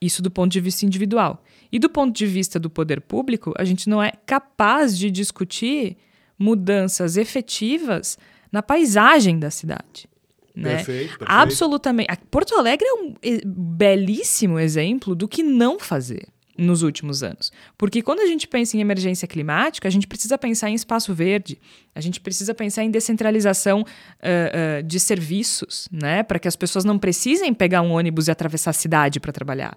[0.00, 1.44] Isso do ponto de vista individual.
[1.70, 5.96] E do ponto de vista do poder público, a gente não é capaz de discutir
[6.38, 8.18] mudanças efetivas
[8.50, 10.08] na paisagem da cidade.
[10.54, 10.76] Né?
[10.76, 11.24] Perfeito, perfeito.
[11.30, 12.10] Absolutamente.
[12.30, 17.50] Porto Alegre é um eh, belíssimo exemplo do que não fazer nos últimos anos.
[17.78, 21.58] Porque quando a gente pensa em emergência climática, a gente precisa pensar em espaço verde,
[21.94, 23.84] a gente precisa pensar em descentralização
[24.20, 26.22] ah, ah, de serviços, né?
[26.22, 29.76] Para que as pessoas não precisem pegar um ônibus e atravessar a cidade para trabalhar.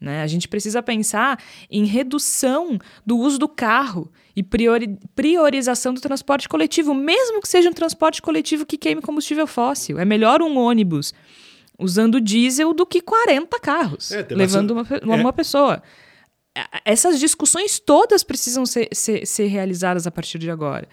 [0.00, 0.22] Né?
[0.22, 6.48] A gente precisa pensar em redução do uso do carro e priori- priorização do transporte
[6.48, 9.98] coletivo, mesmo que seja um transporte coletivo que queime combustível fóssil.
[9.98, 11.12] É melhor um ônibus
[11.76, 15.32] usando diesel do que 40 carros, É, levando uma, bastante- uma é.
[15.32, 15.82] pessoa.
[16.84, 20.88] Essas discussões todas precisam ser, ser, ser realizadas a partir de agora.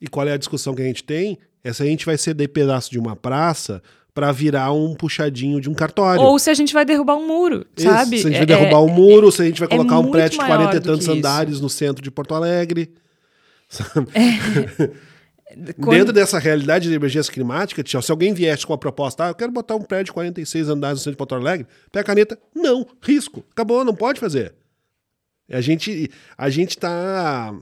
[0.00, 1.38] E qual é a discussão que a gente tem?
[1.62, 3.82] É se a gente vai ceder pedaço de uma praça
[4.14, 6.22] para virar um puxadinho de um cartório.
[6.22, 8.18] Ou se a gente vai derrubar um muro, Isso, sabe?
[8.18, 9.98] Se a gente vai É- derrubar é- um muro, se a gente vai é colocar
[9.98, 11.18] um muito prédio de maior 40 e tantos que isso.
[11.18, 12.92] andares no centro de Porto Alegre.
[15.80, 19.28] quando- Dentro dessa realidade de emergência climática, Tchau, se alguém viesse com a proposta, ah,
[19.28, 22.04] eu quero botar um prédio de 46 andares no centro de Porto Alegre, pega a
[22.04, 24.54] caneta, não, risco, acabou, não pode fazer.
[25.50, 27.54] A gente a gente tá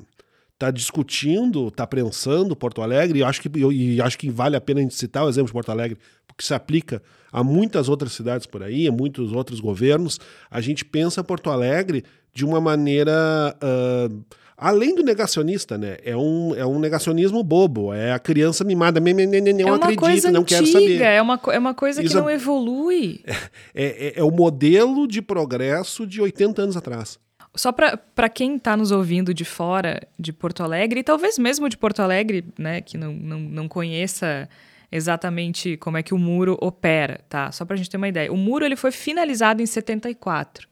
[0.59, 4.61] tá discutindo, tá prensando Porto Alegre, e acho que eu, e acho que vale a
[4.61, 5.97] pena a gente citar o exemplo de Porto Alegre,
[6.27, 10.19] porque se aplica a muitas outras cidades por aí, a muitos outros governos.
[10.51, 12.03] A gente pensa Porto Alegre
[12.35, 14.09] de uma maneira ah,
[14.57, 15.97] além do negacionista, né?
[16.05, 19.61] É um, é um negacionismo bobo, é a criança mimada, "Me- me- me- me- não
[19.61, 21.01] é uma acredito, coisa não antiga, quero saber.
[21.01, 23.21] É uma, é uma coisa que Isso- não evolui.
[23.73, 27.17] É, é, é o modelo de progresso de 80 anos atrás.
[27.55, 31.77] Só para quem está nos ouvindo de fora de Porto Alegre, e talvez mesmo de
[31.77, 34.49] Porto Alegre, né, que não, não, não conheça
[34.91, 37.53] exatamente como é que o muro opera, tá?
[37.53, 38.33] Só para a gente ter uma ideia.
[38.33, 40.69] O muro ele foi finalizado em 74.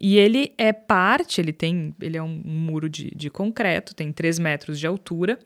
[0.00, 4.38] E ele é parte, ele tem, ele é um, muro de, de concreto, tem 3
[4.38, 5.38] metros de altura,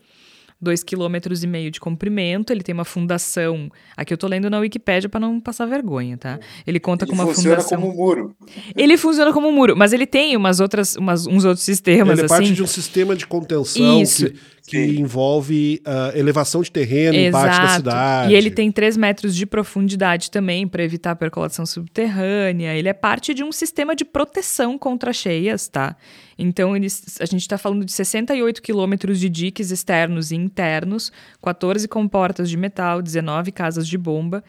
[0.63, 3.71] 2,5 km e meio de comprimento, ele tem uma fundação.
[3.97, 6.39] Aqui eu tô lendo na Wikipédia para não passar vergonha, tá?
[6.67, 7.81] Ele conta Ele com uma funciona fundação.
[7.81, 8.37] como um muro.
[8.77, 12.23] Ele funciona como um muro, mas ele tem umas outras, umas, uns outros sistemas Ele
[12.23, 12.35] é assim.
[12.35, 14.31] parte de um sistema de contenção Isso.
[14.67, 17.77] que, que envolve ah, elevação de terreno em parte da Exato.
[17.77, 18.33] cidade.
[18.33, 22.75] E ele tem 3 metros de profundidade também para evitar a percolação subterrânea.
[22.75, 25.97] Ele é parte de um sistema de proteção contra cheias, tá?
[26.39, 31.11] Então, eles, a gente está falando de 68 quilômetros de diques externos e internos,
[31.43, 34.45] 14 comportas de metal, 19 casas de bomba.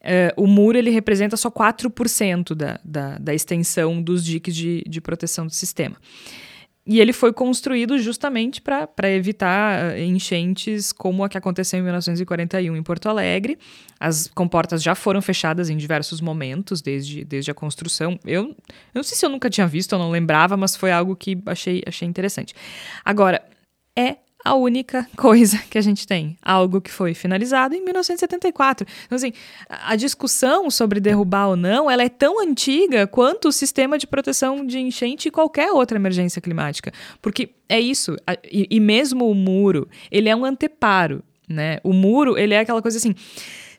[0.00, 5.00] Eh, o muro ele representa só 4% da, da, da extensão dos diques de, de
[5.00, 5.96] proteção do sistema.
[6.86, 12.76] E ele foi construído justamente para evitar eh, enchentes como a que aconteceu em 1941
[12.76, 13.58] em Porto Alegre.
[13.98, 18.18] As comportas já foram fechadas em diversos momentos desde, desde a construção.
[18.24, 18.54] Eu, eu
[18.94, 21.82] não sei se eu nunca tinha visto, eu não lembrava, mas foi algo que achei,
[21.84, 22.54] achei interessante.
[23.04, 23.42] Agora,
[23.98, 26.36] é a única coisa que a gente tem.
[26.40, 28.86] Algo que foi finalizado em 1974.
[29.04, 29.32] Então, assim,
[29.68, 34.64] a discussão sobre derrubar ou não, ela é tão antiga quanto o sistema de proteção
[34.64, 36.92] de enchente e qualquer outra emergência climática.
[37.20, 38.14] Porque é isso.
[38.44, 41.78] E, e mesmo o muro, ele é um anteparo, né?
[41.82, 43.14] O muro, ele é aquela coisa assim,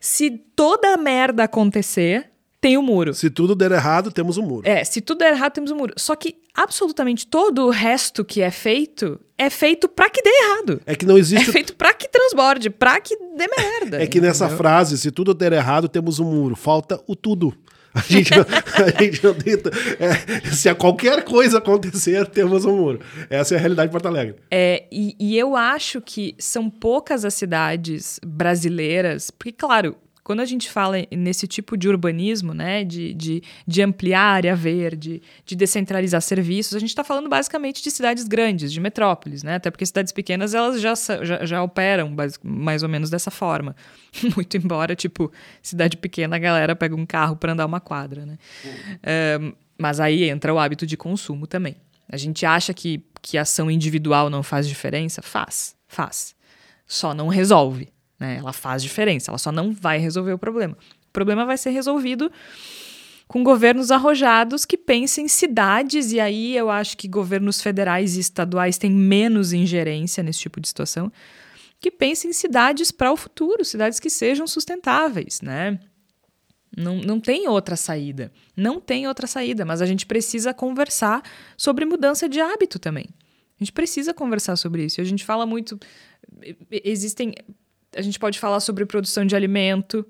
[0.02, 3.14] se toda a merda acontecer, tem o muro.
[3.14, 4.68] Se tudo der errado, temos um muro.
[4.68, 5.94] É, se tudo der errado, temos um muro.
[5.96, 10.82] Só que absolutamente todo o resto que é feito é feito pra que dê errado.
[10.86, 11.52] É que não É existe.
[11.52, 14.02] feito pra que transborde, pra que dê merda.
[14.02, 14.58] É que nessa entendeu?
[14.58, 16.56] frase, se tudo der errado, temos um muro.
[16.56, 17.54] Falta o tudo.
[17.94, 18.46] A gente não,
[18.86, 19.72] a gente não tenta.
[20.00, 23.00] é, se a qualquer coisa acontecer, temos um muro.
[23.30, 24.36] Essa é a realidade de Porto Alegre.
[24.52, 29.96] É, e, e eu acho que são poucas as cidades brasileiras, porque, claro,
[30.28, 35.22] quando a gente fala nesse tipo de urbanismo, né, de, de, de ampliar área verde,
[35.46, 39.56] de descentralizar serviços, a gente está falando basicamente de cidades grandes, de metrópoles, né?
[39.56, 42.14] Até porque cidades pequenas elas já, já, já operam
[42.44, 43.74] mais ou menos dessa forma.
[44.36, 48.38] Muito embora, tipo, cidade pequena a galera pega um carro para andar uma quadra, né?
[48.66, 49.54] Uhum.
[49.80, 51.78] mas aí entra o hábito de consumo também.
[52.10, 55.22] A gente acha que, que ação individual não faz diferença?
[55.22, 56.36] Faz, faz.
[56.86, 57.88] Só não resolve.
[58.20, 58.38] Né?
[58.38, 60.78] Ela faz diferença, ela só não vai resolver o problema.
[61.10, 62.32] O problema vai ser resolvido
[63.28, 68.22] com governos arrojados que pensem em cidades, e aí eu acho que governos federais e
[68.22, 71.12] estaduais têm menos ingerência nesse tipo de situação,
[71.80, 75.78] que pensem em cidades para o futuro, cidades que sejam sustentáveis, né?
[76.76, 78.32] Não, não tem outra saída.
[78.56, 81.24] Não tem outra saída, mas a gente precisa conversar
[81.58, 83.08] sobre mudança de hábito também.
[83.60, 85.02] A gente precisa conversar sobre isso.
[85.02, 85.80] A gente fala muito.
[86.70, 87.34] Existem.
[87.96, 90.06] A gente pode falar sobre produção de alimento,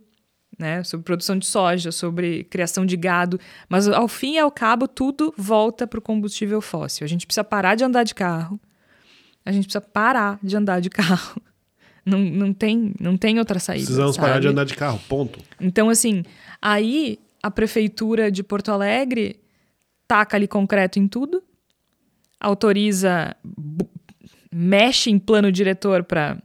[0.57, 0.83] né?
[0.83, 3.39] Sobre produção de soja, sobre criação de gado.
[3.69, 7.05] Mas ao fim e ao cabo, tudo volta para o combustível fóssil.
[7.05, 8.59] A gente precisa parar de andar de carro.
[9.45, 11.41] A gente precisa parar de andar de carro.
[12.05, 13.83] Não, não, tem, não tem outra saída.
[13.83, 14.29] Precisamos sabe?
[14.29, 15.41] parar de andar de carro, ponto.
[15.59, 16.23] Então, assim,
[16.61, 19.41] aí a prefeitura de Porto Alegre
[20.07, 21.43] taca ali concreto em tudo,
[22.39, 23.35] autoriza,
[24.49, 26.37] mexe em plano diretor para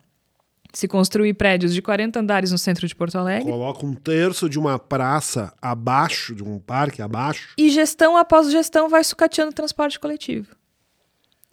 [0.73, 3.51] se construir prédios de 40 andares no centro de Porto Alegre.
[3.51, 7.51] Coloca um terço de uma praça abaixo, de um parque abaixo.
[7.59, 10.57] E gestão após gestão vai sucateando o transporte coletivo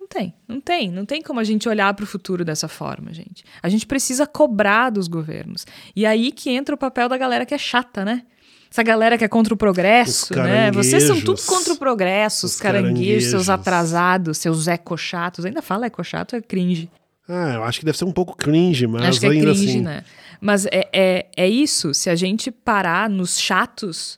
[0.09, 0.91] tem, não tem.
[0.91, 3.45] Não tem como a gente olhar para o futuro dessa forma, gente.
[3.61, 5.65] A gente precisa cobrar dos governos.
[5.95, 8.23] E aí que entra o papel da galera que é chata, né?
[8.71, 10.71] Essa galera que é contra o progresso, né?
[10.71, 15.45] Vocês são tudo contra o progresso, os, os caranguejos, caranguejos, seus atrasados, seus ecochatos.
[15.45, 16.89] Ainda fala ecochato, é cringe.
[17.29, 19.69] Ah, eu acho que deve ser um pouco cringe, mas acho que é ainda cringe,
[19.69, 19.81] assim.
[19.81, 20.03] Né?
[20.41, 21.93] Mas é, é, é isso.
[21.93, 24.17] Se a gente parar nos chatos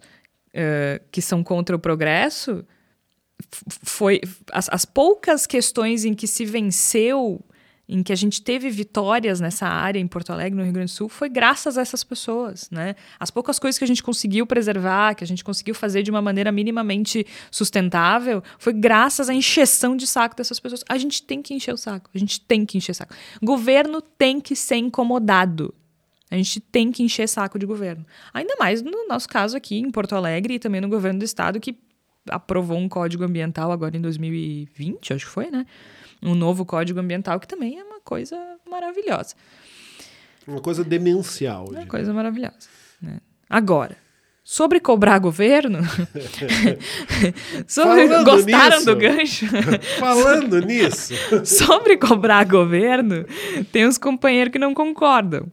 [0.56, 2.64] uh, que são contra o progresso,
[3.84, 4.22] foi
[4.52, 7.44] as, as, poucas questões em que se venceu,
[7.92, 10.96] em que a gente teve vitórias nessa área em Porto Alegre, no Rio Grande do
[10.96, 12.96] Sul, foi graças a essas pessoas, né?
[13.20, 16.22] As poucas coisas que a gente conseguiu preservar, que a gente conseguiu fazer de uma
[16.22, 20.86] maneira minimamente sustentável, foi graças à encheção de saco dessas pessoas.
[20.88, 23.14] A gente tem que encher o saco, a gente tem que encher o saco.
[23.44, 25.74] Governo tem que ser incomodado.
[26.30, 28.06] A gente tem que encher saco de governo.
[28.34, 31.60] Ainda mais no nosso caso aqui em Porto Alegre e também no governo do estado,
[31.60, 31.76] que
[32.30, 35.66] aprovou um código ambiental agora em 2020, acho que foi, né?
[36.22, 38.38] Um novo código ambiental que também é uma coisa
[38.70, 39.36] maravilhosa.
[40.48, 41.70] Uma coisa demencial.
[41.70, 42.68] Uma coisa maravilhosa.
[43.02, 43.20] Né?
[43.50, 43.98] Agora,
[44.44, 45.80] sobre cobrar governo.
[47.68, 49.46] sobre, gostaram nisso, do gancho?
[50.00, 51.14] Falando nisso.
[51.46, 53.26] sobre cobrar governo,
[53.72, 55.52] tem uns companheiros que não concordam.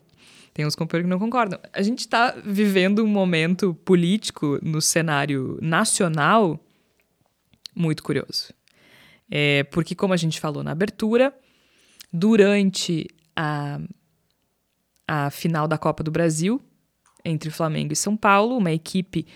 [0.59, 1.61] Tem uns companheiros que não concordam.
[1.73, 6.59] A gente está vivendo um momento político no cenário nacional
[7.77, 8.53] muito curioso.
[9.31, 11.33] É, porque, como a gente falou na abertura,
[12.13, 13.79] durante a,
[15.07, 16.61] a final da Copa do Brasil,
[17.25, 19.29] entre Flamengo e São Paulo, uma equipe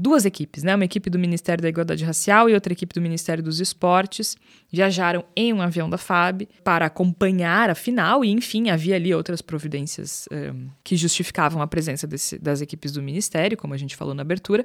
[0.00, 0.76] duas equipes, né?
[0.76, 4.36] Uma equipe do Ministério da Igualdade Racial e outra equipe do Ministério dos Esportes
[4.70, 9.42] viajaram em um avião da FAB para acompanhar a final e, enfim, havia ali outras
[9.42, 14.14] providências um, que justificavam a presença desse, das equipes do Ministério, como a gente falou
[14.14, 14.64] na abertura.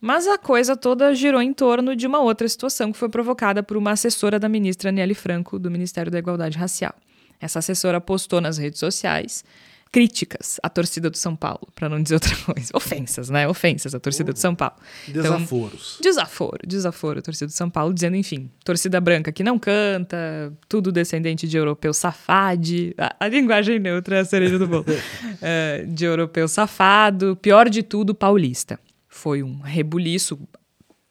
[0.00, 3.76] Mas a coisa toda girou em torno de uma outra situação que foi provocada por
[3.76, 6.94] uma assessora da ministra Nelly Franco, do Ministério da Igualdade Racial.
[7.40, 9.44] Essa assessora postou nas redes sociais
[9.92, 12.70] críticas à torcida do São Paulo, para não dizer outra coisa.
[12.74, 13.46] Ofensas, né?
[13.46, 14.74] Ofensas à torcida do São Paulo.
[15.06, 15.98] Desaforos.
[16.00, 20.50] Então, desaforo, desaforo à torcida do São Paulo, dizendo, enfim, torcida branca que não canta,
[20.66, 25.86] tudo descendente de europeu safade, a, a linguagem neutra é a cereja do bolo, uh,
[25.92, 28.80] de europeu safado, pior de tudo, paulista.
[29.06, 30.40] Foi um rebuliço,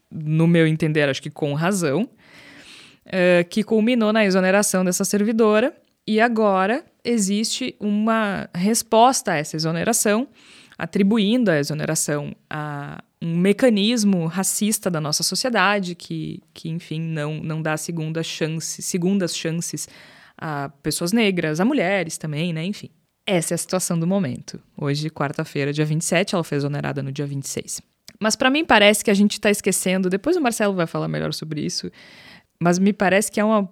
[0.10, 2.10] no meu entender, acho que com razão,
[3.06, 5.72] uh, que culminou na exoneração dessa servidora,
[6.08, 10.28] e agora existe uma resposta a essa exoneração,
[10.78, 17.62] atribuindo a exoneração a um mecanismo racista da nossa sociedade que, que enfim, não, não
[17.62, 19.88] dá segunda chance, segundas chances
[20.38, 22.66] a pessoas negras, a mulheres também, né?
[22.66, 22.90] Enfim.
[23.28, 24.60] Essa é a situação do momento.
[24.76, 27.80] Hoje, quarta-feira, dia 27, ela foi exonerada no dia 26.
[28.20, 31.34] Mas para mim parece que a gente está esquecendo, depois o Marcelo vai falar melhor
[31.34, 31.92] sobre isso,
[32.60, 33.70] mas me parece que é uma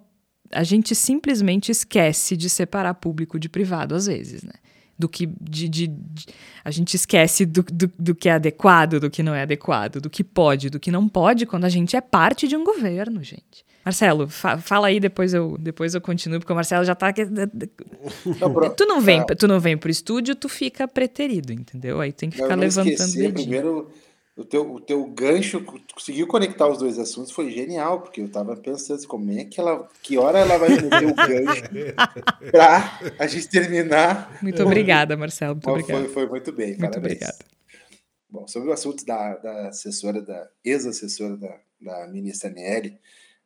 [0.52, 4.54] a gente simplesmente esquece de separar público de privado, às vezes, né?
[4.98, 6.26] Do que de, de, de
[6.64, 10.10] a gente esquece do, do, do, que é adequado, do que não é adequado, do
[10.10, 13.64] que pode, do que não pode, quando a gente é parte de um governo, gente.
[13.84, 17.14] Marcelo, fa fala aí, depois eu, depois eu continuo, porque o Marcelo já tá.
[18.40, 19.36] Não, tu não vem, é.
[19.36, 22.02] tu não vem pro estúdio, tu fica preterido, entendeu?
[22.02, 22.90] Aí tem que ficar levantando.
[22.90, 23.90] Esqueci, primeiro,
[24.40, 25.62] o teu, o teu gancho,
[25.94, 29.60] conseguiu conectar os dois assuntos, foi genial, porque eu tava pensando assim, como é que
[29.60, 29.86] ela.
[30.02, 31.64] Que hora ela vai meter o gancho
[32.50, 34.40] pra a gente terminar.
[34.42, 35.56] Muito obrigada, Marcelo.
[35.56, 36.04] Muito obrigado.
[36.04, 36.78] Foi, foi muito bem.
[36.78, 37.38] Muito obrigada.
[38.30, 42.98] Bom, sobre o assunto da, da assessora, da ex-assessora da, da ministra Nelly,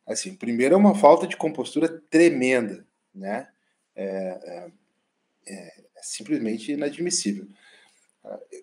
[0.06, 3.48] assim, primeiro é uma falta de compostura tremenda, né?
[3.96, 4.70] É,
[5.48, 5.56] é,
[5.96, 7.48] é simplesmente inadmissível.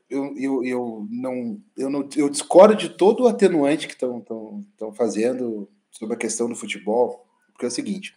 [0.10, 5.70] Eu, eu, eu, não, eu, não, eu discordo de todo o atenuante que estão fazendo
[5.92, 8.16] sobre a questão do futebol, porque é o seguinte: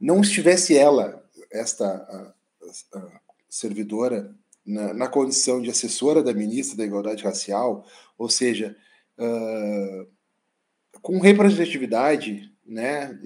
[0.00, 6.84] não estivesse ela, esta a, a servidora, na, na, condição de assessora da ministra da
[6.84, 7.84] Igualdade Racial,
[8.16, 8.76] ou seja,
[9.18, 10.06] uh,
[11.00, 13.18] com representatividade, né?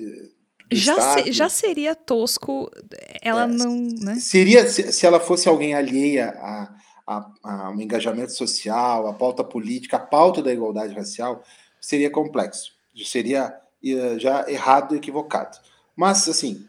[0.73, 2.69] Já, se, já seria tosco
[3.23, 3.77] ela é, não.
[4.01, 4.17] Né?
[4.17, 6.75] Seria se, se ela fosse alguém alheia a,
[7.07, 11.43] a, a, um engajamento social, a pauta política, a pauta da igualdade racial,
[11.81, 12.75] seria complexo.
[13.05, 15.59] Seria eh, já errado e equivocado.
[15.95, 16.67] Mas, assim,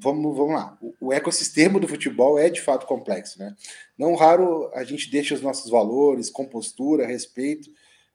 [0.00, 0.78] vamos, vamos lá.
[0.80, 3.54] O, o, ecossistema do futebol é de fato complexo, né?
[3.98, 7.70] Não raro a gente deixa os nossos valores, compostura, respeito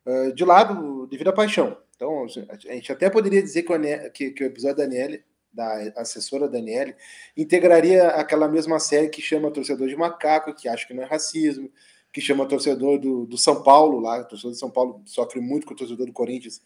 [0.06, 1.78] uh, de lado devido à paixão.
[1.96, 5.74] Então, a gente até poderia dizer que o, que, que o episódio da Aniele, da
[5.98, 6.96] assessora Daniele,
[7.36, 11.72] integraria aquela mesma série que chama Torcedor de Macaco, que acha que não é racismo,
[12.12, 15.74] que chama Torcedor do, do São Paulo, lá, torcedor de São Paulo sofre muito com
[15.74, 16.62] o torcedor do Corinthians,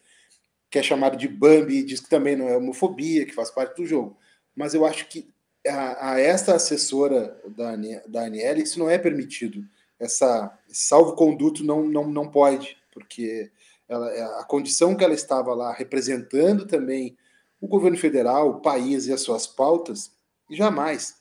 [0.70, 3.86] que é chamado de Bambi, diz que também não é homofobia, que faz parte do
[3.86, 4.16] jogo.
[4.56, 5.28] Mas eu acho que
[5.66, 9.64] a, a esta assessora da, da Aniele, isso não é permitido.
[9.98, 13.50] Essa salvo-conduto não, não, não pode, porque
[13.88, 17.16] ela, a condição que ela estava lá representando também
[17.64, 20.12] o governo federal, o país e as suas pautas,
[20.50, 21.16] jamais,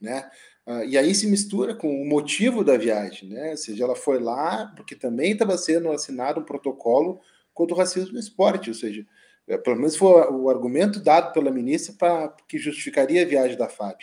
[0.00, 0.30] né?
[0.66, 3.50] Uh, e aí se mistura com o motivo da viagem, né?
[3.50, 7.20] Ou seja, ela foi lá porque também estava sendo assinado um protocolo
[7.54, 9.06] contra o racismo no esporte, ou seja,
[9.48, 13.68] é, pelo menos foi o argumento dado pela ministra para que justificaria a viagem da
[13.68, 13.98] FAB.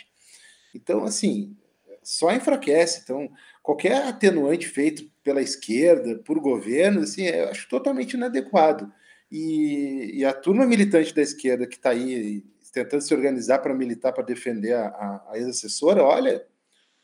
[0.74, 1.54] Então, assim,
[2.02, 3.00] só enfraquece.
[3.02, 3.30] Então,
[3.62, 8.90] qualquer atenuante feito pela esquerda, por governo, assim, eu acho totalmente inadequado.
[9.30, 14.12] E, e a turma militante da esquerda que está aí tentando se organizar para militar,
[14.12, 16.44] para defender a, a, a ex-assessora, olha,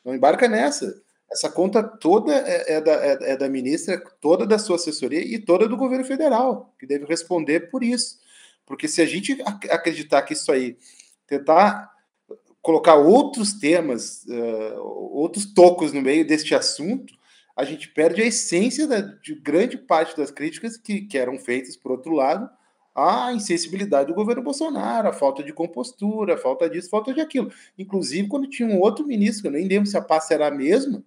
[0.05, 1.01] não embarca nessa.
[1.31, 5.39] Essa conta toda é, é, da, é, é, da ministra, toda da sua assessoria e
[5.39, 8.19] toda do governo federal, que deve responder por isso.
[8.67, 10.77] Porque se a gente acreditar que isso aí,
[11.27, 11.89] tentar
[12.61, 14.81] colocar outros temas, uh,
[15.13, 17.15] outros tocos no meio deste assunto,
[17.61, 21.77] a gente perde a essência da, de grande parte das críticas que, que eram feitas,
[21.77, 22.49] por outro lado,
[22.95, 27.53] à insensibilidade do governo Bolsonaro, a falta de compostura, a falta disso, falta de aquilo.
[27.79, 31.05] Inclusive, quando tinha um outro ministro, eu nem lembro se a pasta era a mesma,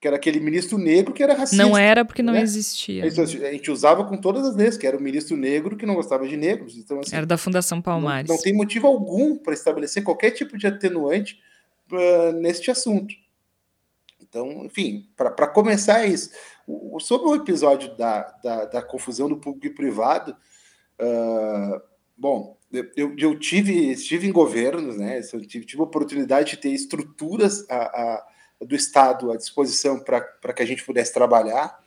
[0.00, 1.62] que era aquele ministro negro que era racista.
[1.62, 2.40] Não era porque não né?
[2.40, 3.04] existia.
[3.04, 6.26] A gente usava com todas as leis, que era o ministro negro que não gostava
[6.26, 6.78] de negros.
[6.78, 8.28] Então, assim, era da Fundação Palmares.
[8.28, 11.40] Não, não tem motivo algum para estabelecer qualquer tipo de atenuante
[11.90, 13.12] uh, neste assunto.
[14.30, 16.30] Então, enfim, para começar isso,
[16.66, 20.36] o, sobre o episódio da, da, da, confusão do público e privado,
[21.00, 21.82] uh,
[22.16, 22.56] bom,
[22.96, 25.20] eu, eu, tive, estive em governos, né?
[25.32, 28.26] Eu tive, tive a oportunidade de ter estruturas a, a
[28.64, 31.82] do Estado à disposição para que a gente pudesse trabalhar.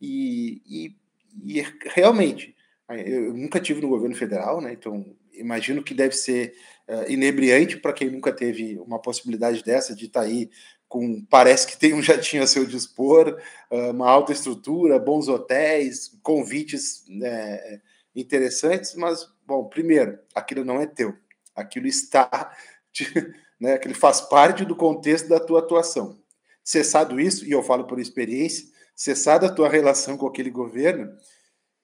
[0.00, 0.96] E, e,
[1.44, 2.54] e, realmente,
[2.88, 4.72] eu nunca tive no governo federal, né?
[4.72, 6.54] então imagino que deve ser
[6.86, 10.50] uh, inebriante para quem nunca teve uma possibilidade dessa de estar tá aí
[10.90, 16.18] com parece que tem um jatinho a seu dispor, uh, uma alta estrutura, bons hotéis,
[16.22, 17.80] convites né,
[18.14, 21.16] interessantes, mas bom, primeiro, aquilo não é teu,
[21.54, 22.54] aquilo está
[23.58, 26.18] né, ele faz parte do contexto da tua atuação.
[26.64, 31.16] Cessado isso, e eu falo por experiência, cessada a tua relação com aquele governo,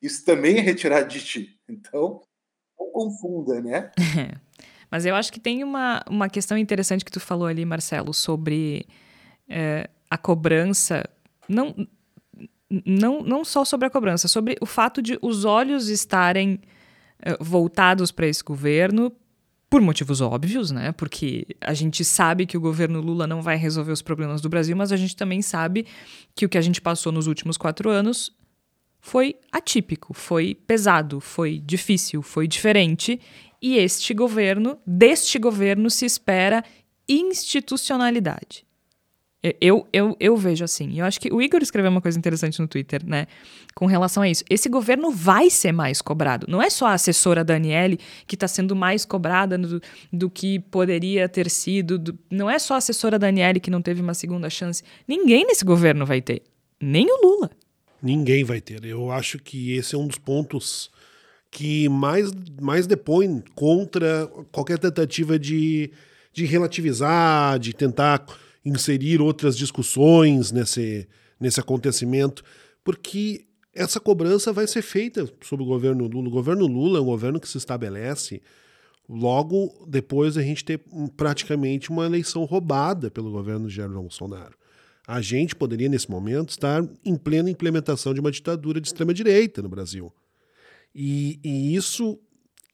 [0.03, 1.61] isso também é retirado de ti.
[1.69, 2.23] Então,
[2.79, 3.91] não confunda, né?
[4.91, 8.87] Mas eu acho que tem uma, uma questão interessante que tu falou ali, Marcelo, sobre
[9.49, 11.05] é, a cobrança.
[11.49, 11.75] Não,
[12.85, 16.61] não, não só sobre a cobrança, sobre o fato de os olhos estarem
[17.21, 19.13] é, voltados para esse governo
[19.69, 20.93] por motivos óbvios, né?
[20.93, 24.77] Porque a gente sabe que o governo Lula não vai resolver os problemas do Brasil,
[24.77, 25.87] mas a gente também sabe
[26.35, 28.31] que o que a gente passou nos últimos quatro anos
[29.01, 33.21] foi atípico, foi pesado, foi difícil, foi diferente.
[33.67, 36.63] E este governo, deste governo, se espera
[37.09, 38.65] institucionalidade.
[39.61, 41.01] Eu, eu, eu vejo assim.
[41.01, 43.27] Eu acho que o Igor escreveu uma coisa interessante no Twitter, né?
[43.75, 44.45] Com relação a isso.
[44.49, 46.47] Esse governo vai ser mais cobrado.
[46.49, 51.29] Não é só a assessora Daniele que está sendo mais cobrada do, do que poderia
[51.29, 51.99] ter sido.
[51.99, 54.85] Do, não é só a assessora Daniele que não teve uma segunda chance.
[55.09, 56.45] Ninguém nesse governo vai ter.
[56.81, 57.51] Nem o Lula.
[58.01, 58.85] Ninguém vai ter.
[58.85, 60.89] Eu acho que esse é um dos pontos
[61.57, 62.31] que mais,
[62.61, 65.91] mais depõe contra qualquer tentativa de,
[66.31, 68.27] de relativizar, de tentar
[68.63, 71.09] inserir outras discussões nesse,
[71.41, 72.45] nesse acontecimento,
[72.85, 76.29] porque essa cobrança vai ser feita sobre o governo Lula.
[76.29, 78.43] O governo Lula é um governo que se estabelece
[79.09, 80.83] logo depois a gente ter
[81.17, 84.59] praticamente uma eleição roubada pelo governo Jair Bolsonaro.
[85.09, 89.71] A gente poderia, nesse momento, estar em plena implementação de uma ditadura de extrema-direita no
[89.71, 90.13] Brasil.
[90.99, 92.19] E, e, isso,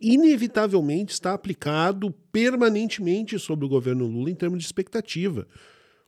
[0.00, 5.44] inevitavelmente, está aplicado permanentemente sobre o governo Lula em termos de expectativa.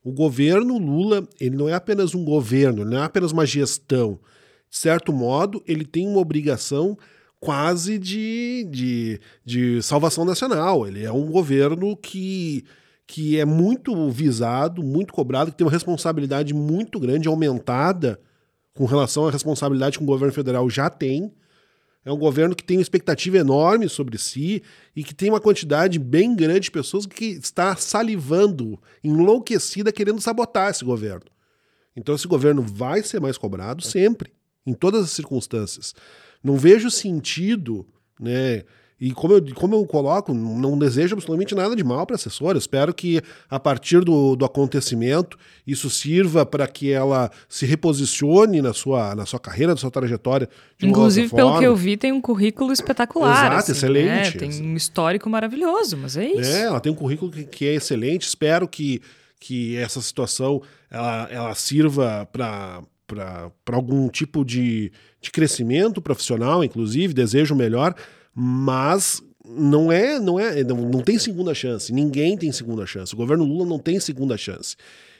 [0.04, 4.20] O governo Lula, ele não é apenas um governo, não é apenas uma gestão.
[4.70, 6.96] De certo modo, ele tem uma obrigação
[7.40, 10.86] quase de, de, de salvação nacional.
[10.86, 12.64] Ele é um governo que,
[13.08, 18.20] que é muito visado, muito cobrado, que tem uma responsabilidade muito grande, aumentada
[18.72, 21.32] com relação à responsabilidade que o governo federal já tem
[22.04, 24.62] é um governo que tem uma expectativa enorme sobre si
[24.94, 30.70] e que tem uma quantidade bem grande de pessoas que está salivando, enlouquecida, querendo sabotar
[30.70, 31.26] esse governo.
[31.96, 34.32] Então esse governo vai ser mais cobrado sempre,
[34.66, 35.94] em todas as circunstâncias.
[36.42, 37.86] Não vejo sentido,
[38.20, 38.64] né?
[39.00, 42.56] E como eu, como eu coloco, não desejo absolutamente nada de mal para a assessora.
[42.56, 43.20] Espero que,
[43.50, 45.36] a partir do, do acontecimento,
[45.66, 50.48] isso sirva para que ela se reposicione na sua, na sua carreira, na sua trajetória.
[50.80, 53.46] Inclusive, pelo que eu vi, tem um currículo espetacular.
[53.46, 54.06] Exato, assim, excelente.
[54.06, 54.30] Né?
[54.38, 56.52] Tem um histórico maravilhoso, mas é isso.
[56.52, 58.28] É, ela tem um currículo que, que é excelente.
[58.28, 59.02] Espero que,
[59.40, 64.90] que essa situação ela, ela sirva para para algum tipo de,
[65.20, 67.94] de crescimento profissional, inclusive, desejo melhor,
[68.34, 71.92] mas não é, não é, não, não tem segunda chance.
[71.92, 73.14] Ninguém tem segunda chance.
[73.14, 74.76] O governo Lula não tem segunda chance.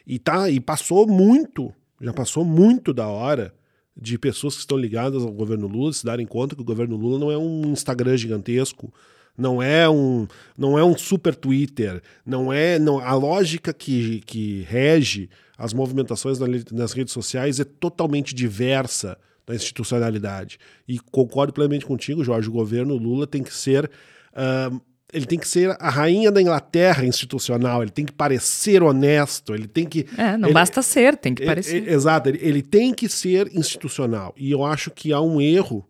[0.07, 3.55] E tá, e passou muito, já passou muito da hora
[3.97, 7.19] de pessoas que estão ligadas ao governo Lula se darem conta que o governo Lula
[7.19, 8.93] não é um Instagram gigantesco,
[9.37, 14.63] não é um, não é um super Twitter, não é, não, a lógica que, que
[14.63, 16.39] rege as movimentações
[16.73, 19.17] nas redes sociais é totalmente diversa
[19.47, 20.59] da institucionalidade.
[20.87, 23.91] E concordo plenamente contigo, Jorge, o governo Lula tem que ser.
[24.33, 24.81] Uh,
[25.13, 29.69] ele tem que ser a rainha da Inglaterra institucional, ele tem que parecer honesto, ele
[29.69, 30.07] tem que.
[30.19, 31.77] É, não ele, basta ser, tem que parecer.
[31.77, 34.35] Ele, exato, ele, ele, tem que ser institucional.
[34.37, 35.87] E eu acho que há um erro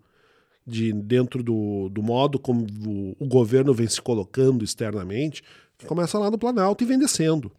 [0.67, 5.43] de dentro do, do modo como o, o governo vem se colocando externamente,
[5.79, 7.51] que começa lá no Planalto e vem descendo.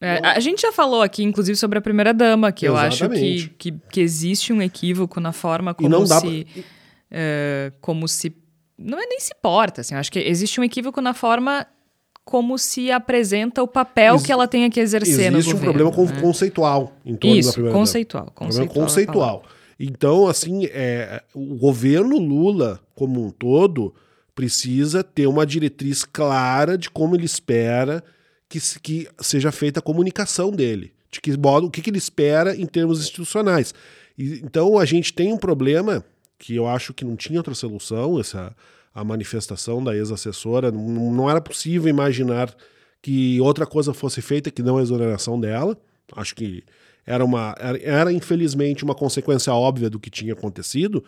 [0.00, 3.02] É, a gente já falou aqui, inclusive, sobre a primeira-dama, que Exatamente.
[3.02, 6.44] eu acho que, que, que, existe um equívoco na forma como se.
[6.44, 6.62] Pra...
[7.10, 8.32] É, como se.
[8.78, 9.96] Não é nem se porta, assim.
[9.96, 11.66] Acho que existe um equívoco na forma
[12.24, 16.20] como se apresenta o papel Ex que ela tenha que exercer Existe um problema né?
[16.20, 18.34] conceitual em torno Isso, da primeira conceitual, dama.
[18.34, 18.66] conceitual.
[18.66, 19.44] Problema conceitual.
[19.80, 23.94] Então, assim, é, o governo Lula, como um todo,
[24.34, 28.04] precisa ter uma diretriz clara de como ele espera
[28.48, 32.66] que, que seja feita a comunicação dele, de que o que, que ele espera em
[32.66, 33.74] termos institucionais.
[34.16, 36.04] E, então a gente tem um problema
[36.38, 38.54] que eu acho que não tinha outra solução, essa
[38.94, 42.52] a manifestação da ex-assessora, não, não era possível imaginar
[43.00, 45.76] que outra coisa fosse feita que não a exoneração dela.
[46.16, 46.64] Acho que
[47.06, 51.04] era uma era, era infelizmente uma consequência óbvia do que tinha acontecido,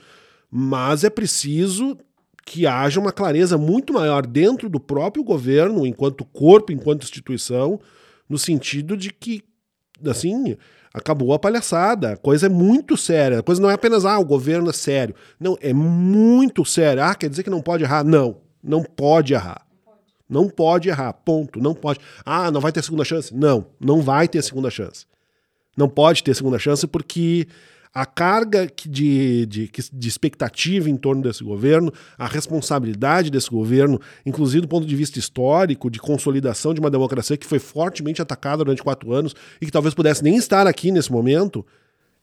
[0.50, 1.98] mas é preciso
[2.50, 7.78] que haja uma clareza muito maior dentro do próprio governo, enquanto corpo, enquanto instituição,
[8.28, 9.44] no sentido de que,
[10.04, 10.56] assim,
[10.92, 12.14] acabou a palhaçada.
[12.14, 13.38] A coisa é muito séria.
[13.38, 15.14] A coisa não é apenas, ah, o governo é sério.
[15.38, 17.04] Não, é muito sério.
[17.04, 18.02] Ah, quer dizer que não pode errar?
[18.02, 19.64] Não, não pode errar.
[20.28, 21.60] Não pode errar, ponto.
[21.60, 22.00] Não pode.
[22.26, 23.32] Ah, não vai ter segunda chance?
[23.32, 25.06] Não, não vai ter segunda chance.
[25.76, 27.46] Não pode ter segunda chance porque
[27.92, 34.62] a carga de, de, de, expectativa em torno desse governo, a responsabilidade desse governo, inclusive
[34.62, 38.82] do ponto de vista histórico, de consolidação de uma democracia que foi fortemente atacada durante
[38.82, 41.66] quatro anos e que talvez pudesse nem estar aqui nesse momento,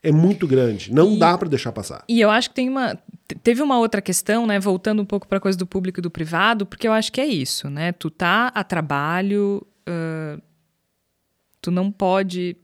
[0.01, 0.93] é muito grande.
[0.93, 2.05] Não e, dá para deixar passar.
[2.07, 2.97] E eu acho que tem uma.
[3.43, 4.57] Teve uma outra questão, né?
[4.59, 7.19] Voltando um pouco para a coisa do público e do privado, porque eu acho que
[7.19, 7.91] é isso, né?
[7.91, 10.41] Tu tá a trabalho, uh,
[11.59, 12.55] tu não pode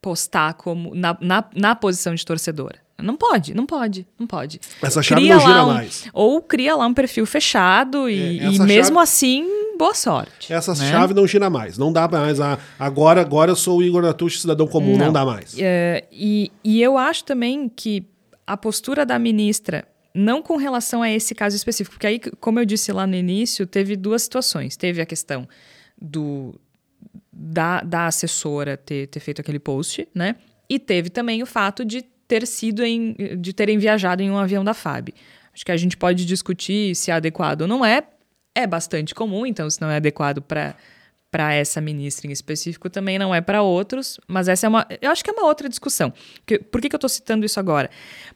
[0.00, 2.78] postar como na, na, na posição de torcedora.
[3.00, 4.60] Não pode, não pode, não pode.
[4.82, 6.08] Essa chave cria não gira um, mais.
[6.12, 8.98] Ou cria lá um perfil fechado e, é, e mesmo chave...
[8.98, 10.52] assim boa sorte.
[10.52, 10.90] Essa né?
[10.90, 11.78] chave não gira mais.
[11.78, 12.40] Não dá mais.
[12.40, 14.96] A, agora, agora eu sou o Igor Natucci, cidadão comum.
[14.96, 15.54] Não, não dá mais.
[15.56, 18.04] É, e, e eu acho também que
[18.44, 22.64] a postura da ministra, não com relação a esse caso específico, porque aí, como eu
[22.64, 24.76] disse lá no início, teve duas situações.
[24.76, 25.48] Teve a questão
[26.00, 26.58] do
[27.38, 30.34] da, da assessora ter, ter feito aquele post, né?
[30.68, 34.64] E teve também o fato de ter sido em, de terem viajado em um avião
[34.64, 35.10] da FAB.
[35.54, 38.02] Acho que a gente pode discutir se é adequado ou não é.
[38.54, 40.74] É bastante comum, então se não é adequado para
[41.30, 45.10] para essa ministra em específico também não é para outros, mas essa é uma, eu
[45.10, 46.10] acho que é uma outra discussão.
[46.46, 47.90] Que, por que, que eu estou citando isso agora?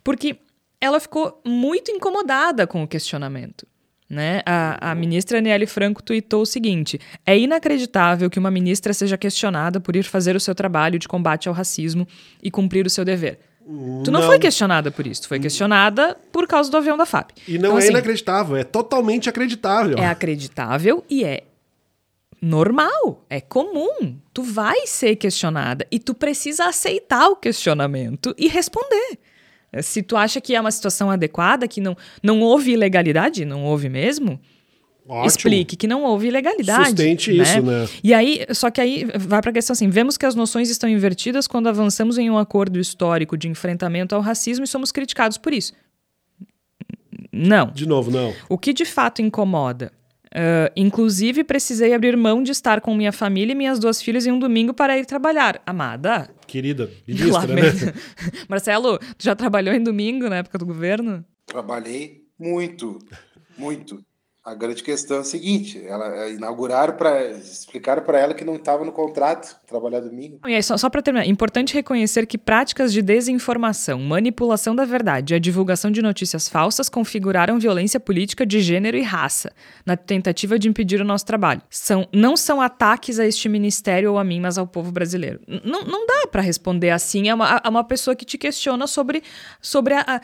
[0.04, 0.36] Porque
[0.78, 3.66] ela ficou muito incomodada com o questionamento.
[4.12, 4.42] Né?
[4.44, 9.80] A, a ministra Nelly Franco tuitou o seguinte: é inacreditável que uma ministra seja questionada
[9.80, 12.06] por ir fazer o seu trabalho de combate ao racismo
[12.42, 13.38] e cumprir o seu dever.
[13.64, 17.06] Tu não, não, foi questionada por isso, tu foi questionada por causa do avião da
[17.06, 17.30] FAP.
[17.48, 19.96] E não então, é assim, inacreditável, é totalmente acreditável.
[19.96, 21.44] É acreditável e é
[22.42, 24.18] normal, é comum.
[24.34, 29.18] Tu vai ser questionada e tu precisa aceitar o questionamento e responder.
[29.80, 33.88] Se tu acha que é uma situação adequada, que não, não houve ilegalidade, não houve
[33.88, 34.38] mesmo,
[35.08, 35.26] Ótimo.
[35.26, 36.90] explique que não houve ilegalidade.
[36.90, 37.42] Sustente né?
[37.42, 37.88] isso, né?
[38.04, 40.88] E aí, só que aí vai para a questão assim: vemos que as noções estão
[40.88, 45.52] invertidas quando avançamos em um acordo histórico de enfrentamento ao racismo e somos criticados por
[45.52, 45.72] isso.
[47.32, 47.70] Não.
[47.70, 48.34] De novo, não.
[48.48, 49.90] O que de fato incomoda
[50.32, 54.32] Uh, inclusive, precisei abrir mão de estar com minha família e minhas duas filhas em
[54.32, 55.60] um domingo para ir trabalhar.
[55.66, 56.30] Amada.
[56.46, 57.62] Querida, ministra, né?
[58.48, 61.22] Marcelo, tu já trabalhou em domingo na época do governo?
[61.46, 62.98] Trabalhei muito,
[63.58, 64.02] muito.
[64.44, 68.56] A grande questão é a seguinte: ela é, inauguraram para explicar para ela que não
[68.56, 70.40] estava no contrato trabalhar domingo.
[70.44, 75.32] E aí, só, só para terminar, importante reconhecer que práticas de desinformação, manipulação da verdade
[75.32, 79.52] e a divulgação de notícias falsas configuraram violência política de gênero e raça
[79.86, 81.62] na tentativa de impedir o nosso trabalho.
[81.70, 85.40] São, não são ataques a este ministério ou a mim, mas ao povo brasileiro.
[85.46, 89.22] N não dá para responder assim a uma, a uma, pessoa que te questiona sobre,
[89.60, 90.20] sobre a, a,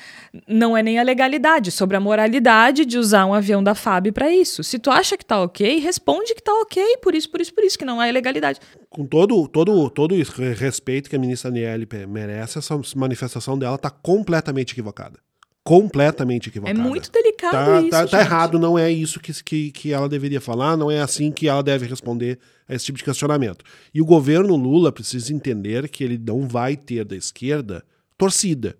[0.48, 4.30] não é nem a legalidade, sobre a moralidade de usar um avião da FAB para
[4.30, 4.62] isso.
[4.62, 7.64] Se tu acha que tá ok, responde que tá ok, por isso, por isso, por
[7.64, 8.60] isso, que não há ilegalidade.
[8.88, 10.22] Com todo, todo, todo o
[10.54, 15.18] respeito que a ministra Aniele merece, essa manifestação dela tá completamente equivocada.
[15.62, 16.78] Completamente equivocada.
[16.78, 17.90] É muito delicado tá, isso.
[17.90, 21.30] Tá, tá errado, não é isso que, que, que ela deveria falar, não é assim
[21.30, 23.64] que ela deve responder a esse tipo de questionamento.
[23.92, 27.84] E o governo Lula precisa entender que ele não vai ter da esquerda
[28.16, 28.76] torcida.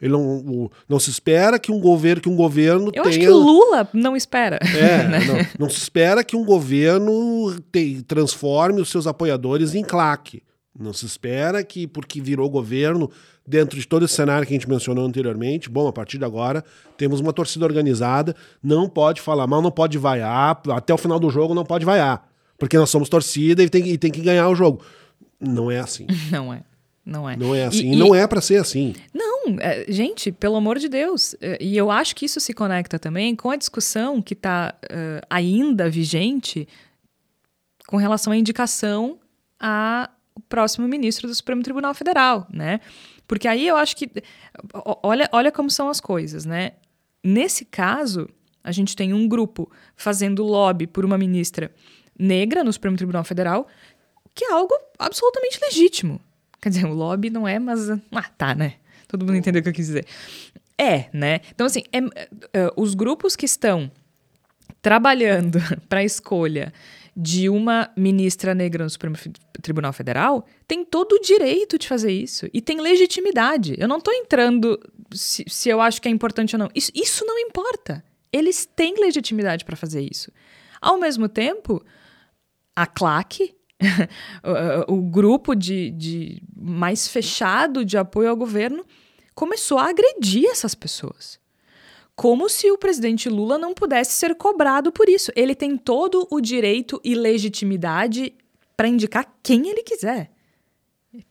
[0.00, 3.08] Ele não, não se espera que um governo que um governo Eu tenha...
[3.08, 4.58] acho que o Lula não espera.
[4.62, 5.18] É, né?
[5.24, 10.42] não, não, se espera que um governo te, transforme os seus apoiadores em claque.
[10.78, 13.08] Não se espera que, porque virou governo,
[13.46, 16.64] dentro de todo esse cenário que a gente mencionou anteriormente, bom, a partir de agora
[16.96, 21.30] temos uma torcida organizada, não pode falar mal, não pode vaiar, até o final do
[21.30, 22.26] jogo não pode vaiar,
[22.58, 24.84] porque nós somos torcida e tem, e tem que ganhar o jogo.
[25.38, 26.06] Não é assim.
[26.32, 26.62] Não é.
[27.04, 27.36] Não é.
[27.36, 27.90] Não é assim.
[27.90, 28.94] E, e não é para ser assim.
[29.12, 31.34] Não, é, gente, pelo amor de Deus.
[31.40, 35.26] É, e eu acho que isso se conecta também com a discussão que está uh,
[35.28, 36.68] ainda vigente
[37.86, 39.18] com relação à indicação
[39.58, 40.08] ao
[40.48, 42.80] próximo ministro do Supremo Tribunal Federal, né?
[43.26, 44.10] Porque aí eu acho que.
[45.02, 46.72] Olha, olha como são as coisas, né?
[47.22, 48.28] Nesse caso,
[48.62, 51.70] a gente tem um grupo fazendo lobby por uma ministra
[52.18, 53.66] negra no Supremo Tribunal Federal,
[54.34, 56.20] que é algo absolutamente legítimo.
[56.60, 57.90] Quer dizer, o lobby não é, mas.
[57.90, 58.74] Ah, tá, né?
[59.08, 60.06] Todo mundo entendeu o que eu quis dizer.
[60.76, 61.40] É, né?
[61.54, 63.90] Então, assim, é, é, os grupos que estão
[64.82, 66.72] trabalhando para a escolha
[67.16, 69.16] de uma ministra negra no Supremo
[69.62, 73.76] Tribunal Federal têm todo o direito de fazer isso e tem legitimidade.
[73.78, 74.80] Eu não estou entrando
[75.12, 76.68] se, se, eu acho que é importante ou não.
[76.74, 78.04] Isso, isso não importa.
[78.32, 80.32] Eles têm legitimidade para fazer isso.
[80.80, 81.84] Ao mesmo tempo,
[82.74, 83.54] a CLAC
[84.88, 88.84] o, grupo de, de mais fechado de apoio ao governo
[89.34, 91.38] começou a agredir essas pessoas.
[92.14, 95.32] Como se o presidente Lula não pudesse ser cobrado por isso.
[95.34, 98.32] Ele tem todo o direito e legitimidade
[98.76, 100.30] para indicar quem ele quiser.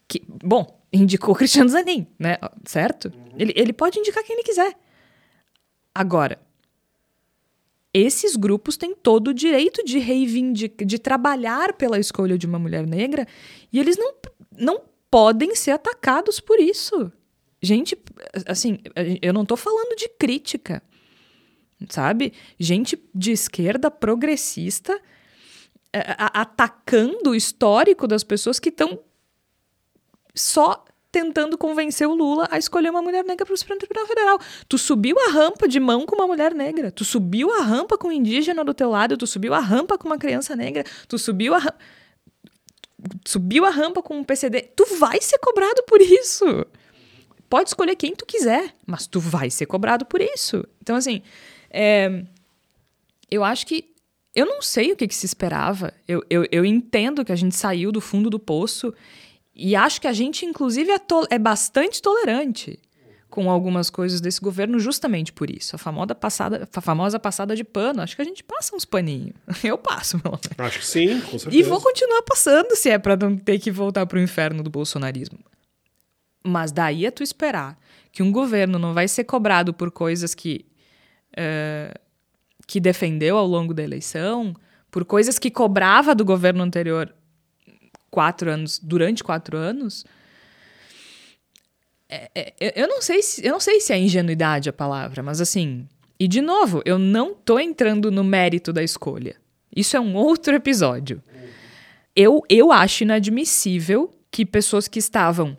[0.08, 2.38] Que, bom, indicou Cristiano Zanin, né?
[2.66, 3.12] Certo?
[3.38, 4.76] Ele, ele pode indicar quem ele quiser.
[5.96, 6.40] Agora,
[7.94, 12.88] esses grupos têm todo o direito de reivindicar, de trabalhar pela escolha de uma mulher
[12.88, 13.28] negra
[13.72, 14.14] e eles não,
[14.58, 14.82] não
[15.12, 17.12] podem ser atacados por isso.
[17.62, 17.98] Gente,
[18.48, 18.80] assim,
[19.22, 20.82] eu não estou falando de crítica,
[21.88, 22.34] sabe?
[22.60, 25.00] Gente de esquerda progressista
[25.94, 29.00] atacando o histórico das pessoas que estão
[30.34, 30.84] só
[31.14, 34.40] tentando convencer o Lula a escolher uma mulher negra para o Supremo Tribunal Federal.
[34.68, 38.08] Tu subiu a rampa de mão com uma mulher negra, tu subiu a rampa com
[38.08, 41.54] um indígena do teu lado, tu subiu a rampa com uma criança negra, tu subiu
[41.54, 41.78] a rampa
[43.26, 46.46] subiu a rampa com um PCD, tu vai ser cobrado por isso.
[47.50, 50.66] Pode escolher quem tu quiser, mas tu vai ser cobrado por isso.
[50.82, 51.22] Então, assim,
[51.70, 52.24] é,
[53.30, 53.92] eu acho que.
[54.34, 55.94] Eu não sei o que, que se esperava.
[56.08, 58.92] Eu, eu, eu, entendo que a gente saiu do fundo do poço
[59.56, 61.00] e acho que a gente, inclusive, é,
[61.30, 62.80] é bastante tolerante
[63.30, 65.76] com algumas coisas desse governo justamente por isso.
[65.76, 68.02] A famosa passada, a famosa passada de pano.
[68.02, 69.34] Acho que a gente passa uns paninhos.
[69.64, 71.56] Eu passo, meu Acho que sim, com certeza.
[71.56, 75.40] E vou continuar passando se é para não ter que voltar pro inferno do bolsonarismo.
[76.44, 77.76] Mas daí é tu esperar
[78.12, 80.66] que um governo não vai ser cobrado por coisas que,
[81.32, 82.00] uh,
[82.68, 84.56] que defendeu ao longo da eleição,
[84.92, 87.12] por coisas que cobrava do governo anterior
[88.14, 90.06] quatro anos, durante quatro anos.
[92.08, 95.42] É, é, eu, não sei se, eu não sei se é ingenuidade a palavra, mas
[95.42, 95.88] assim.
[96.20, 99.36] E de novo, eu não tô entrando no mérito da escolha.
[99.76, 101.24] Isso é um outro episódio.
[102.16, 105.58] Eu, eu acho inadmissível que pessoas que estavam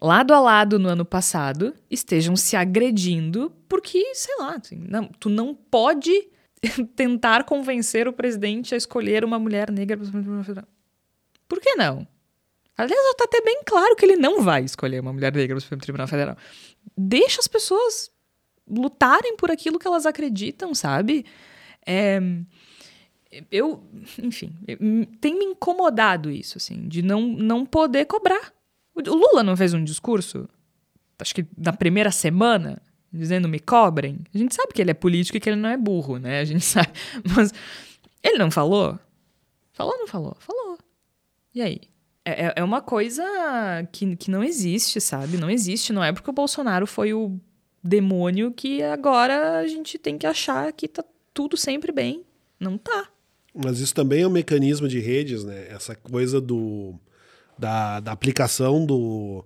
[0.00, 5.28] lado a lado no ano passado estejam se agredindo porque, sei lá, assim, não, tu
[5.28, 6.10] não pode
[6.96, 9.98] tentar convencer o presidente a escolher uma mulher negra.
[11.50, 12.06] Por que não?
[12.78, 15.82] Aliás, está até bem claro que ele não vai escolher uma mulher negra no Supremo
[15.82, 16.36] Tribunal Federal.
[16.96, 18.08] Deixa as pessoas
[18.68, 21.26] lutarem por aquilo que elas acreditam, sabe?
[21.84, 22.20] É,
[23.50, 23.82] eu,
[24.22, 24.54] enfim,
[25.20, 28.52] tem me incomodado isso, assim, de não, não poder cobrar.
[28.94, 30.48] O Lula não fez um discurso,
[31.18, 32.80] acho que na primeira semana,
[33.12, 34.20] dizendo me cobrem.
[34.32, 36.38] A gente sabe que ele é político e que ele não é burro, né?
[36.38, 36.92] A gente sabe.
[37.34, 37.52] Mas
[38.22, 38.98] ele não falou?
[39.72, 40.36] Falou ou não falou?
[40.38, 40.69] Falou.
[41.54, 41.80] E aí?
[42.24, 43.22] É, é, é uma coisa
[43.92, 45.36] que, que não existe, sabe?
[45.36, 45.92] Não existe.
[45.92, 47.38] Não é porque o Bolsonaro foi o
[47.82, 52.24] demônio que agora a gente tem que achar que tá tudo sempre bem.
[52.58, 53.08] Não tá.
[53.54, 55.66] Mas isso também é um mecanismo de redes, né?
[55.70, 56.94] Essa coisa do
[57.58, 59.44] da, da aplicação do,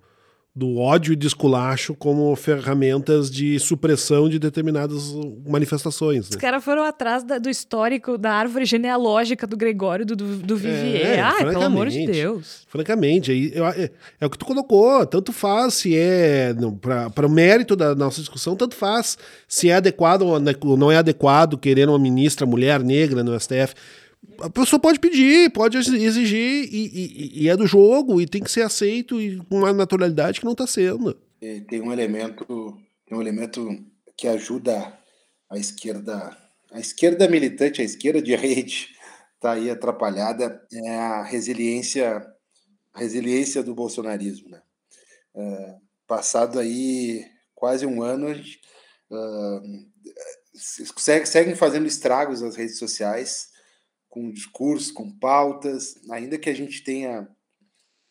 [0.57, 5.13] do ódio e desculacho como ferramentas de supressão de determinadas
[5.45, 6.31] manifestações.
[6.31, 6.31] Né?
[6.31, 10.57] Os caras foram atrás da, do histórico da árvore genealógica do Gregório do, do, do
[10.57, 11.19] Vivier.
[11.19, 12.65] É, Ai, pelo amor de Deus.
[12.69, 13.91] Francamente, aí, é,
[14.21, 15.05] é, o que tu colocou.
[15.07, 16.55] Tanto faz se é.
[17.13, 21.59] Para o mérito da nossa discussão, tanto faz se é adequado ou não é adequado
[21.59, 23.75] querer uma ministra mulher negra no STF
[24.41, 28.51] a pessoa pode pedir, pode exigir, e, e, e, é do jogo, e tem que
[28.51, 31.17] ser aceito e com uma naturalidade que não está sendo.
[31.69, 33.69] Tem um elemento, tem um elemento
[34.17, 34.99] que ajuda
[35.51, 36.37] a esquerda,
[36.73, 38.89] a esquerda militante, a esquerda de rede,
[39.35, 42.27] está aí atrapalhada, é a resiliência,
[42.93, 44.49] a resiliência do bolsonarismo.
[44.49, 44.63] Né?
[45.37, 45.75] É,
[46.07, 48.31] passado aí quase um ano,
[49.11, 49.61] uh,
[50.55, 53.54] seguem fazendo estragos nas redes sociais,
[54.15, 57.29] com discurso, com pautas, ainda que a gente tenha,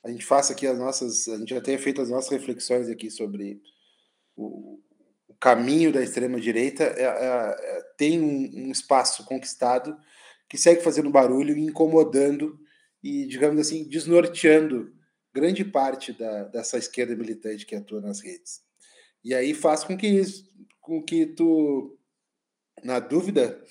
[0.03, 3.09] a gente faça aqui as nossas, a gente já tenha feito as nossas reflexões aqui
[3.09, 3.61] sobre
[4.35, 4.81] o,
[5.29, 9.97] o caminho da extrema direita, é, é, é, tem um, um, espaço conquistado
[10.49, 12.59] que segue fazendo barulho incomodando
[13.01, 14.93] e, digamos assim, desnorteando
[15.33, 18.61] grande parte da, dessa esquerda militante que atua nas redes.
[19.23, 20.21] E aí faz com que,
[20.81, 21.97] com que tu,
[22.83, 23.63] na dúvida,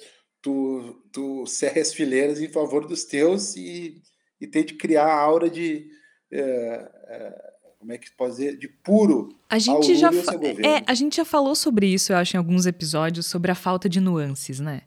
[0.42, 4.02] tu, tu cerre as fileiras em favor dos teus e,
[4.40, 5.88] e tente criar a aura de.
[6.30, 8.58] É, é, como é que pode dizer?
[8.58, 9.28] De puro.
[9.48, 13.26] A gente, já é, a gente já falou sobre isso, eu acho, em alguns episódios,
[13.26, 14.82] sobre a falta de nuances, né?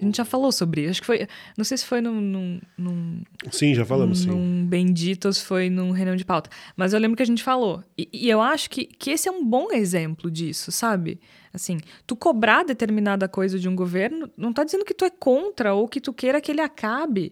[0.00, 0.90] A gente já falou sobre isso.
[0.90, 1.28] Acho que foi.
[1.56, 2.20] Não sei se foi num.
[2.20, 4.38] num, num sim, já falamos, num sim.
[4.38, 6.48] Num Benditos foi num reunião de pauta.
[6.76, 7.84] Mas eu lembro que a gente falou.
[7.96, 11.20] E, e, eu acho que, que esse é um bom exemplo disso, sabe?
[11.52, 15.74] Assim, tu cobrar determinada coisa de um governo não tá dizendo que tu é contra
[15.74, 17.30] ou que tu queira que ele acabe.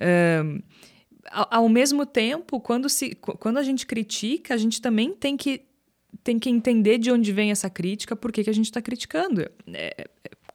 [0.00, 0.60] Um,
[1.30, 5.62] ao, mesmo tempo, quando, se, quando a gente critica, a gente também tem que
[6.24, 9.48] tem que entender de onde vem essa crítica, por que, que a gente está criticando.
[9.72, 10.08] É,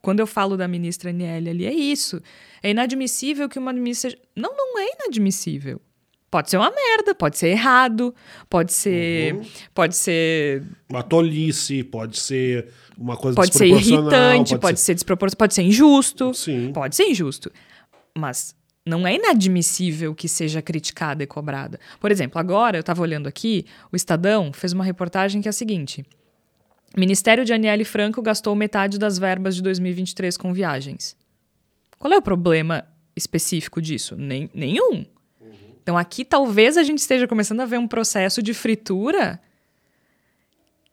[0.04, 2.22] quando eu falo da ministra Aniele ali, é isso.
[2.62, 4.14] É inadmissível que uma ministra.
[4.36, 5.82] Não, não é inadmissível.
[6.30, 8.14] Pode ser uma merda, pode ser errado,
[8.50, 9.36] pode ser.
[9.36, 9.42] Uhum.
[9.74, 10.62] Pode ser.
[10.90, 14.88] Uma tolice, pode ser uma coisa Pode ser irritante, pode, pode ser...
[14.88, 16.34] ser desproporcional, pode ser injusto.
[16.34, 16.74] Sim.
[16.74, 17.50] Pode ser injusto.
[18.18, 18.54] Mas
[18.86, 21.80] não é inadmissível que seja criticada e cobrada.
[21.98, 25.54] Por exemplo, agora eu estava olhando aqui, o Estadão fez uma reportagem que é a
[25.54, 26.04] seguinte:
[26.96, 31.18] Ministério de Aniele Franco gastou metade das verbas de 2023 com viagens.
[31.98, 32.86] Qual é o problema
[33.16, 34.16] específico disso?
[34.16, 35.06] Nem, nenhum.
[35.82, 39.42] Então aqui talvez a gente esteja começando a ver um processo de fritura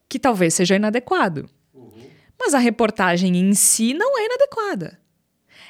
[0.09, 1.48] que talvez seja inadequado.
[2.38, 4.98] Mas a reportagem em si não é inadequada.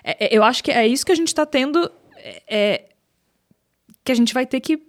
[0.05, 1.91] É, é, eu acho que é isso que a gente está tendo.
[2.16, 2.89] É, é,
[4.05, 4.81] que a gente vai ter que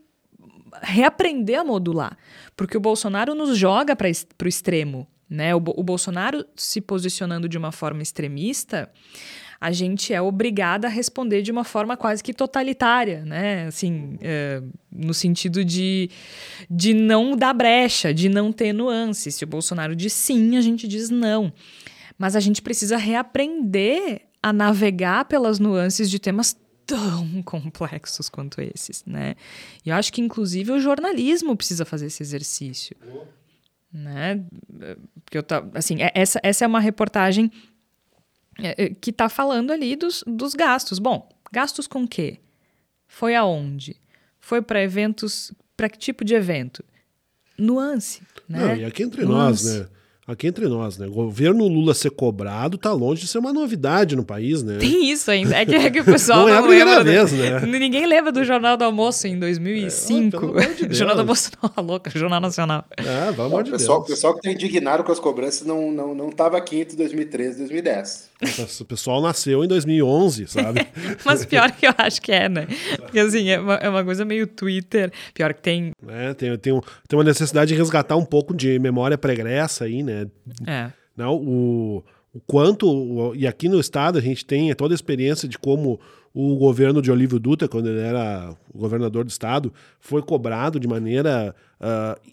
[0.82, 2.18] reaprender a modular.
[2.56, 5.08] Porque o Bolsonaro nos joga para o extremo.
[5.32, 5.56] Né?
[5.56, 8.92] O, o Bolsonaro se posicionando de uma forma extremista
[9.62, 13.68] a gente é obrigada a responder de uma forma quase que totalitária, né?
[13.68, 14.60] Assim, é,
[14.92, 16.10] no sentido de,
[16.68, 19.36] de não dar brecha, de não ter nuances.
[19.36, 21.54] Se o Bolsonaro diz sim, a gente diz não.
[22.18, 29.04] Mas a gente precisa reaprender a navegar pelas nuances de temas tão complexos quanto esses,
[29.06, 29.36] né?
[29.86, 32.96] E eu acho que inclusive o jornalismo precisa fazer esse exercício,
[33.92, 34.44] né?
[35.24, 37.52] Porque eu tá, assim, é, essa essa é uma reportagem
[38.60, 41.00] é, é, que está falando ali dos, dos gastos.
[41.00, 42.40] Bom, gastos com quê?
[43.08, 44.00] Foi aonde?
[44.40, 46.84] Foi para eventos, para que tipo de evento?
[47.58, 48.60] Nuance, né?
[48.60, 49.66] Não, e aqui entre Nuance.
[49.66, 49.88] nós, né?
[50.28, 51.08] Aqui entre nós, né?
[51.08, 54.78] O governo Lula ser cobrado tá longe de ser uma novidade no país, né?
[54.78, 55.56] Tem isso ainda.
[55.56, 57.60] É que, é que o pessoal não, não é a primeira vez, né?
[57.66, 60.60] Ninguém lembra do Jornal do Almoço em 2005.
[60.60, 62.86] É, de Jornal do Almoço não, a louca, Jornal Nacional.
[62.98, 64.10] É, pelo amor de pessoal, Deus.
[64.10, 67.56] O pessoal que tá indignado com as cobranças não, não, não tava aqui entre 2013
[67.56, 68.31] e 2010.
[68.80, 70.88] O pessoal nasceu em 2011, sabe?
[71.24, 72.68] Mas pior que eu acho que é, né?
[72.98, 75.12] Porque assim, é uma, é uma coisa meio Twitter.
[75.34, 75.92] Pior que tem.
[76.08, 80.02] É, tem, tem, um, tem uma necessidade de resgatar um pouco de memória pregressa aí,
[80.02, 80.28] né?
[80.66, 80.92] É.
[81.16, 83.34] Não, o, o quanto.
[83.36, 86.00] E aqui no estado a gente tem toda a experiência de como
[86.34, 91.56] o governo de Olívio Dutra, quando ele era governador do estado, foi cobrado de maneira.
[91.80, 92.32] Uh,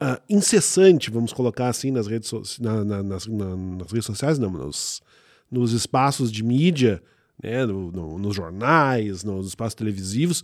[0.00, 4.38] Uh, incessante, vamos colocar assim, nas redes, so na, na, nas, na, nas redes sociais,
[4.38, 5.02] não, nos,
[5.50, 7.02] nos espaços de mídia,
[7.42, 10.42] né, no, no, nos jornais, nos espaços televisivos,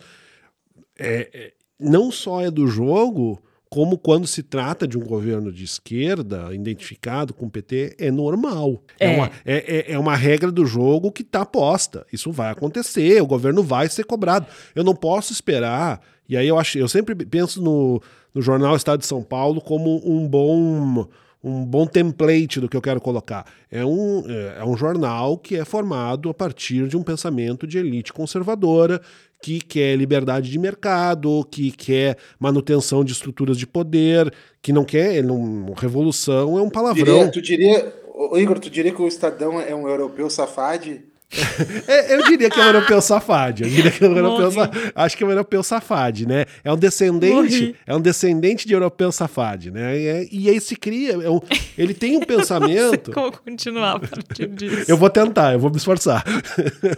[0.97, 5.63] é, é, não só é do jogo, como quando se trata de um governo de
[5.63, 8.81] esquerda, identificado com o PT, é normal.
[8.99, 12.05] É, é uma, é, é, é uma regra do jogo que está posta.
[12.13, 14.47] Isso vai acontecer, o governo vai ser cobrado.
[14.73, 15.99] Eu não posso esperar.
[16.29, 18.01] E aí eu acho, eu sempre penso no,
[18.33, 21.07] no jornal Estado de São Paulo como um bom
[21.45, 23.45] um bom template do que eu quero colocar.
[23.71, 27.77] É um, é, é um jornal que é formado a partir de um pensamento de
[27.77, 28.99] elite conservadora,
[29.39, 35.23] que quer liberdade de mercado, que quer manutenção de estruturas de poder, que não quer.
[35.23, 37.29] Não, revolução é um palavrão.
[37.29, 37.93] Diria, tu diria,
[38.33, 41.05] Igor, tu diria que o Estadão é um europeu safade?
[41.87, 43.63] é, eu diria que é um europeu safade.
[43.63, 44.51] Eu diria que é um europeu
[44.95, 46.45] Acho que é um europeu safade, né?
[46.63, 47.75] É um descendente, Morri.
[47.85, 49.99] é um descendente de europeu safade, né?
[49.99, 51.13] E, é, e aí se cria.
[51.13, 51.39] É um,
[51.77, 53.11] ele tem um pensamento.
[53.11, 54.85] como continuar a partir disso.
[54.89, 56.23] eu vou tentar, eu vou me esforçar.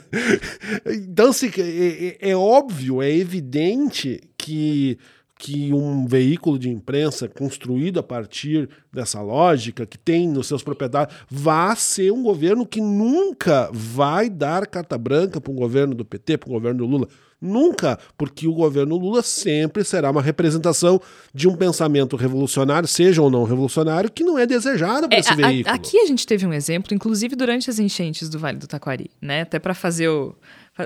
[0.85, 4.97] então, se, é, é, é óbvio, é evidente que
[5.37, 11.15] que um veículo de imprensa construído a partir dessa lógica, que tem nos seus proprietários,
[11.29, 16.37] vá ser um governo que nunca vai dar carta branca para um governo do PT,
[16.37, 17.07] para um governo do Lula.
[17.39, 20.99] Nunca, porque o governo Lula sempre será uma representação
[21.31, 25.33] de um pensamento revolucionário, seja ou não revolucionário, que não é desejado para é, esse
[25.33, 25.75] a, veículo.
[25.75, 29.41] Aqui a gente teve um exemplo, inclusive durante as enchentes do Vale do Taquari, né?
[29.41, 30.35] Até para fazer o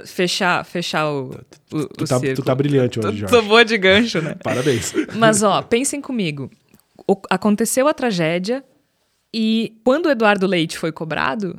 [0.05, 1.31] fechar, fechar o,
[1.71, 3.35] o, tu, o tá, tu tá brilhante hoje, Jorge.
[3.35, 4.35] Tô boa de gancho, né?
[4.43, 4.93] Parabéns.
[5.15, 6.49] Mas, ó, pensem comigo.
[7.07, 8.63] O, aconteceu a tragédia
[9.33, 11.55] e quando o Eduardo Leite foi cobrado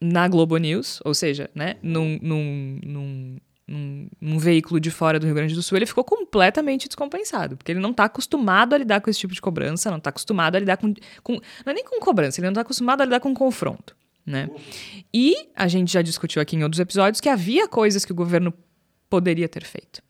[0.00, 5.26] na Globo News, ou seja, né, num, num, num, num, num veículo de fora do
[5.26, 9.00] Rio Grande do Sul, ele ficou completamente descompensado, porque ele não está acostumado a lidar
[9.00, 11.32] com esse tipo de cobrança, não está acostumado a lidar com, com...
[11.32, 13.96] Não é nem com cobrança, ele não está acostumado a lidar com confronto.
[14.26, 14.48] Né?
[15.12, 18.54] E a gente já discutiu aqui em outros episódios que havia coisas que o governo
[19.10, 20.02] poderia ter feito.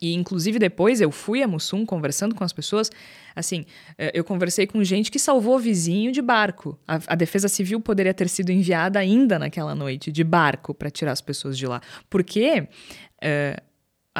[0.00, 2.90] E, inclusive, depois eu fui a Mussum conversando com as pessoas.
[3.34, 3.64] Assim,
[3.98, 6.78] eh, eu conversei com gente que salvou vizinho de barco.
[6.86, 11.12] A, a Defesa Civil poderia ter sido enviada ainda naquela noite, de barco, para tirar
[11.12, 11.80] as pessoas de lá.
[12.08, 13.67] Porque uh,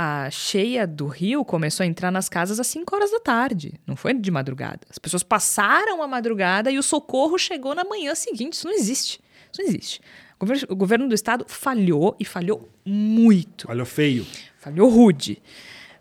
[0.01, 3.97] a cheia do rio começou a entrar nas casas às 5 horas da tarde, não
[3.97, 4.79] foi de madrugada.
[4.89, 8.53] As pessoas passaram a madrugada e o socorro chegou na manhã seguinte.
[8.53, 9.21] Isso não existe.
[9.51, 10.01] Isso não existe.
[10.37, 13.67] O governo, o governo do estado falhou e falhou muito.
[13.67, 14.25] Falhou feio.
[14.57, 15.43] Falhou rude,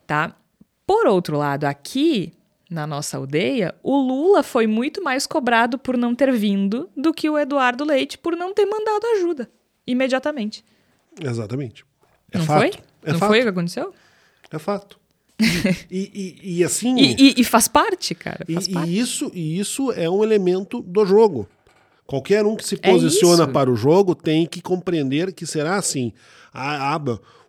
[0.05, 0.35] tá?
[0.85, 2.33] Por outro lado, aqui
[2.69, 7.27] na nossa aldeia, o Lula foi muito mais cobrado por não ter vindo do que
[7.27, 9.49] o Eduardo Leite por não ter mandado ajuda
[9.87, 10.63] imediatamente.
[11.19, 11.83] Exatamente.
[12.31, 12.59] É não fato.
[12.59, 12.86] foi?
[13.03, 13.29] É não fato.
[13.29, 13.93] foi o que aconteceu?
[14.51, 14.99] É fato.
[15.39, 16.95] E, e, e assim.
[16.97, 18.45] E, e, e, faz parte, cara.
[18.51, 18.89] Faz e, parte.
[18.89, 21.47] E, isso, e isso é um elemento do jogo.
[22.05, 26.13] Qualquer um que se posiciona é para o jogo tem que compreender que será assim.
[26.53, 27.01] A, a,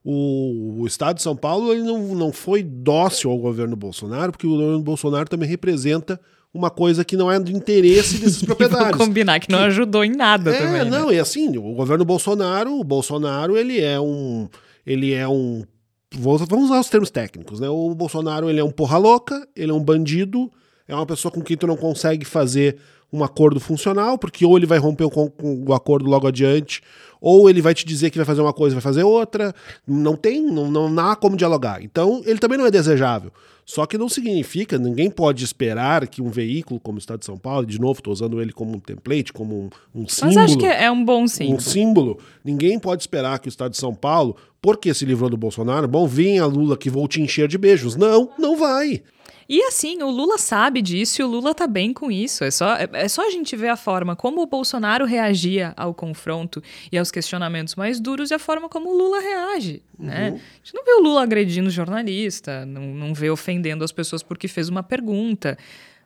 [0.05, 4.47] o, o, Estado de São Paulo ele não, não foi dócil ao governo Bolsonaro, porque
[4.47, 6.21] o governo Bolsonaro também representa
[6.53, 8.97] uma coisa que não é do interesse desses proprietários.
[8.97, 10.91] Vou combinar que não ajudou em nada é, também.
[10.91, 11.15] não, né?
[11.15, 14.49] e assim, o governo Bolsonaro, o Bolsonaro, ele é um.
[14.89, 15.65] Ele é um.
[16.11, 17.69] Vamos usar os termos técnicos, né?
[17.69, 20.51] O Bolsonaro ele é um porra louca, ele é um bandido,
[20.87, 22.79] é uma pessoa com quem tu não consegue fazer
[23.13, 26.81] um acordo funcional, porque ou ele vai romper o, o, acordo logo adiante,
[27.21, 29.55] ou ele vai te dizer que vai fazer uma coisa vai fazer outra.
[29.87, 31.83] Não tem, não, não há como dialogar.
[31.83, 33.31] Então, ele também não é desejável.
[33.69, 37.37] Só que não significa, ninguém pode esperar que um veículo como o Estado de São
[37.37, 39.55] Paulo, de novo, estou usando ele como um template, como
[39.95, 40.35] um, um símbolo.
[40.37, 41.59] Mas acho que é um bom símbolo.
[41.59, 42.19] Um símbolo.
[42.43, 46.07] Ninguém pode esperar que o Estado de São Paulo, porque se livrou do Bolsonaro, bom,
[46.07, 47.95] venha Lula que vou te encher de beijos.
[47.95, 49.03] Não, não vai.
[49.49, 52.45] E assim, o Lula sabe disso e o Lula tá bem com isso.
[52.45, 55.95] É só, é, é só a gente ver a forma como o Bolsonaro reagia ao
[55.95, 59.83] confronto e aos questionamentos mais duros e a forma como o Lula reage.
[59.99, 60.31] Né?
[60.31, 60.37] Uhum.
[60.37, 64.49] A gente não vê o Lula agredindo jornalista, não, não vê ofendendo as pessoas porque
[64.49, 65.57] fez uma pergunta.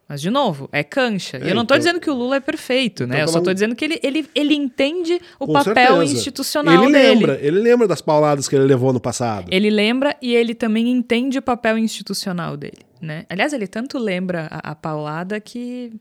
[0.09, 1.38] Mas, de novo, é cancha.
[1.38, 3.14] É, e eu não estou então, dizendo que o Lula é perfeito, né?
[3.14, 6.05] Então, eu só estou dizendo que ele, ele, ele entende o papel certeza.
[6.05, 7.14] institucional ele dele.
[7.14, 9.49] Lembra, ele lembra das pauladas que ele levou no passado.
[9.51, 13.26] Ele lembra e ele também entende o papel institucional dele, né?
[13.28, 15.92] Aliás, ele tanto lembra a, a paulada que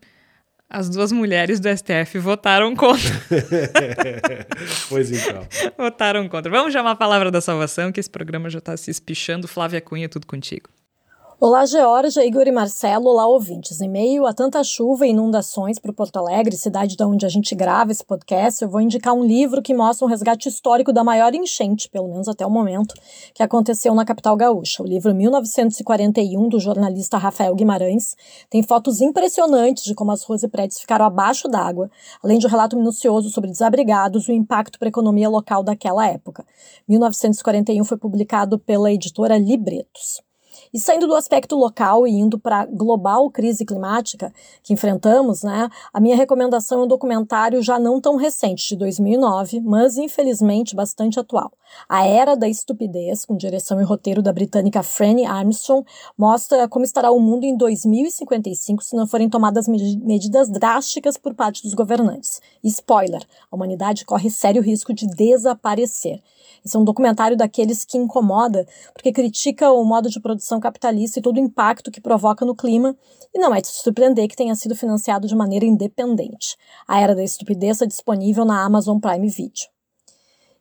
[0.70, 3.12] as duas mulheres do STF votaram contra.
[4.88, 5.46] pois então.
[5.78, 6.50] votaram contra.
[6.50, 9.50] Vamos chamar a palavra da salvação, que esse programa já está se espichando.
[9.50, 10.70] Flávia Cunha, tudo contigo.
[11.44, 13.10] Olá, Georgia, Igor e Marcelo.
[13.10, 13.82] Olá, ouvintes.
[13.82, 17.56] Em meio a tanta chuva e inundações para Porto Alegre, cidade de onde a gente
[17.56, 21.34] grava esse podcast, eu vou indicar um livro que mostra um resgate histórico da maior
[21.34, 22.94] enchente, pelo menos até o momento,
[23.34, 24.84] que aconteceu na capital gaúcha.
[24.84, 28.16] O livro 1941, do jornalista Rafael Guimarães,
[28.48, 31.90] tem fotos impressionantes de como as ruas e prédios ficaram abaixo d'água,
[32.24, 36.08] além de um relato minucioso sobre desabrigados e o impacto para a economia local daquela
[36.08, 36.46] época.
[36.88, 40.22] 1941 foi publicado pela editora Libretos.
[40.74, 45.68] E saindo do aspecto local e indo para a global crise climática que enfrentamos, né,
[45.94, 51.20] a minha recomendação é um documentário já não tão recente, de 2009, mas infelizmente bastante
[51.20, 51.52] atual.
[51.90, 55.86] A Era da Estupidez, com direção e roteiro da britânica Franny Armstrong,
[56.18, 61.64] mostra como estará o mundo em 2055 se não forem tomadas medidas drásticas por parte
[61.64, 62.42] dos governantes.
[62.64, 66.22] E spoiler, a humanidade corre sério risco de desaparecer.
[66.64, 71.22] Esse é um documentário daqueles que incomoda, porque critica o modo de produção capitalista e
[71.22, 72.96] todo o impacto que provoca no clima,
[73.34, 76.56] e não é de surpreender que tenha sido financiado de maneira independente.
[76.88, 79.70] A Era da Estupidez está disponível na Amazon Prime Video.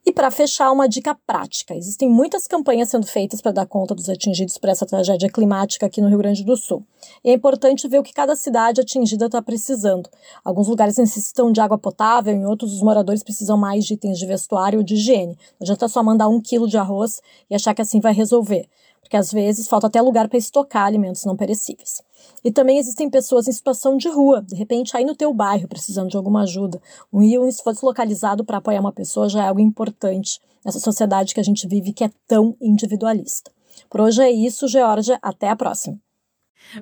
[0.04, 4.08] E para fechar, uma dica prática: existem muitas campanhas sendo feitas para dar conta dos
[4.08, 6.84] atingidos por essa tragédia climática aqui no Rio Grande do Sul.
[7.22, 10.08] E é importante ver o que cada cidade atingida está precisando.
[10.42, 14.26] Alguns lugares necessitam de água potável, em outros os moradores precisam mais de itens de
[14.26, 15.38] vestuário ou de higiene.
[15.60, 17.20] Não adianta só mandar um quilo de arroz
[17.50, 18.68] e achar que assim vai resolver
[19.10, 22.00] porque às vezes falta até lugar para estocar alimentos não perecíveis.
[22.44, 26.08] E também existem pessoas em situação de rua, de repente aí no teu bairro, precisando
[26.08, 26.80] de alguma ajuda.
[27.12, 31.34] Um e um esforço localizado para apoiar uma pessoa já é algo importante nessa sociedade
[31.34, 33.50] que a gente vive que é tão individualista.
[33.90, 35.18] Por hoje é isso, Georgia.
[35.20, 35.98] Até a próxima.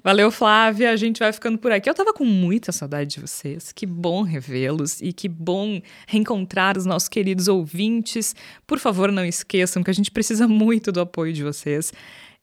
[0.03, 0.91] Valeu, Flávia.
[0.91, 1.89] A gente vai ficando por aqui.
[1.89, 3.73] Eu tava com muita saudade de vocês.
[3.73, 8.35] Que bom revê-los e que bom reencontrar os nossos queridos ouvintes.
[8.67, 11.93] Por favor, não esqueçam que a gente precisa muito do apoio de vocês.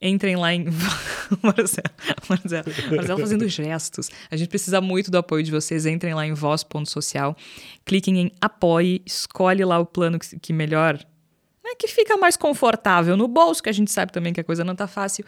[0.02, 0.66] Entrem lá em.
[1.42, 1.90] Marcelo,
[2.30, 4.10] Marcelo, Marcelo fazendo gestos.
[4.30, 5.86] A gente precisa muito do apoio de vocês.
[5.86, 7.36] Entrem lá em voz.social,
[7.86, 11.00] cliquem em apoie, escolhe lá o plano que, que melhor
[11.78, 14.76] que fica mais confortável no bolso, que a gente sabe também que a coisa não
[14.76, 15.26] tá fácil,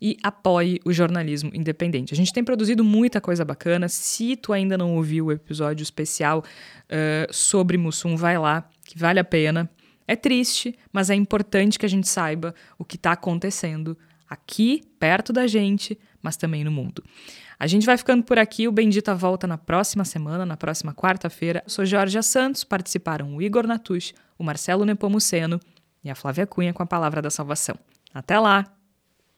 [0.00, 2.14] e apoie o jornalismo independente.
[2.14, 3.88] A gente tem produzido muita coisa bacana.
[3.88, 9.20] Se tu ainda não ouviu o episódio especial uh, sobre Mussum, vai lá, que vale
[9.20, 9.68] a pena.
[10.06, 13.96] É triste, mas é importante que a gente saiba o que está acontecendo
[14.28, 17.02] aqui, perto da gente, mas também no mundo.
[17.58, 18.68] A gente vai ficando por aqui.
[18.68, 21.62] O Bendita volta na próxima semana, na próxima quarta-feira.
[21.66, 25.58] Sou Jorge Santos, participaram o Igor Natush, o Marcelo Nepomuceno
[26.02, 27.76] e a Flávia Cunha com a palavra da salvação.
[28.12, 28.77] Até lá!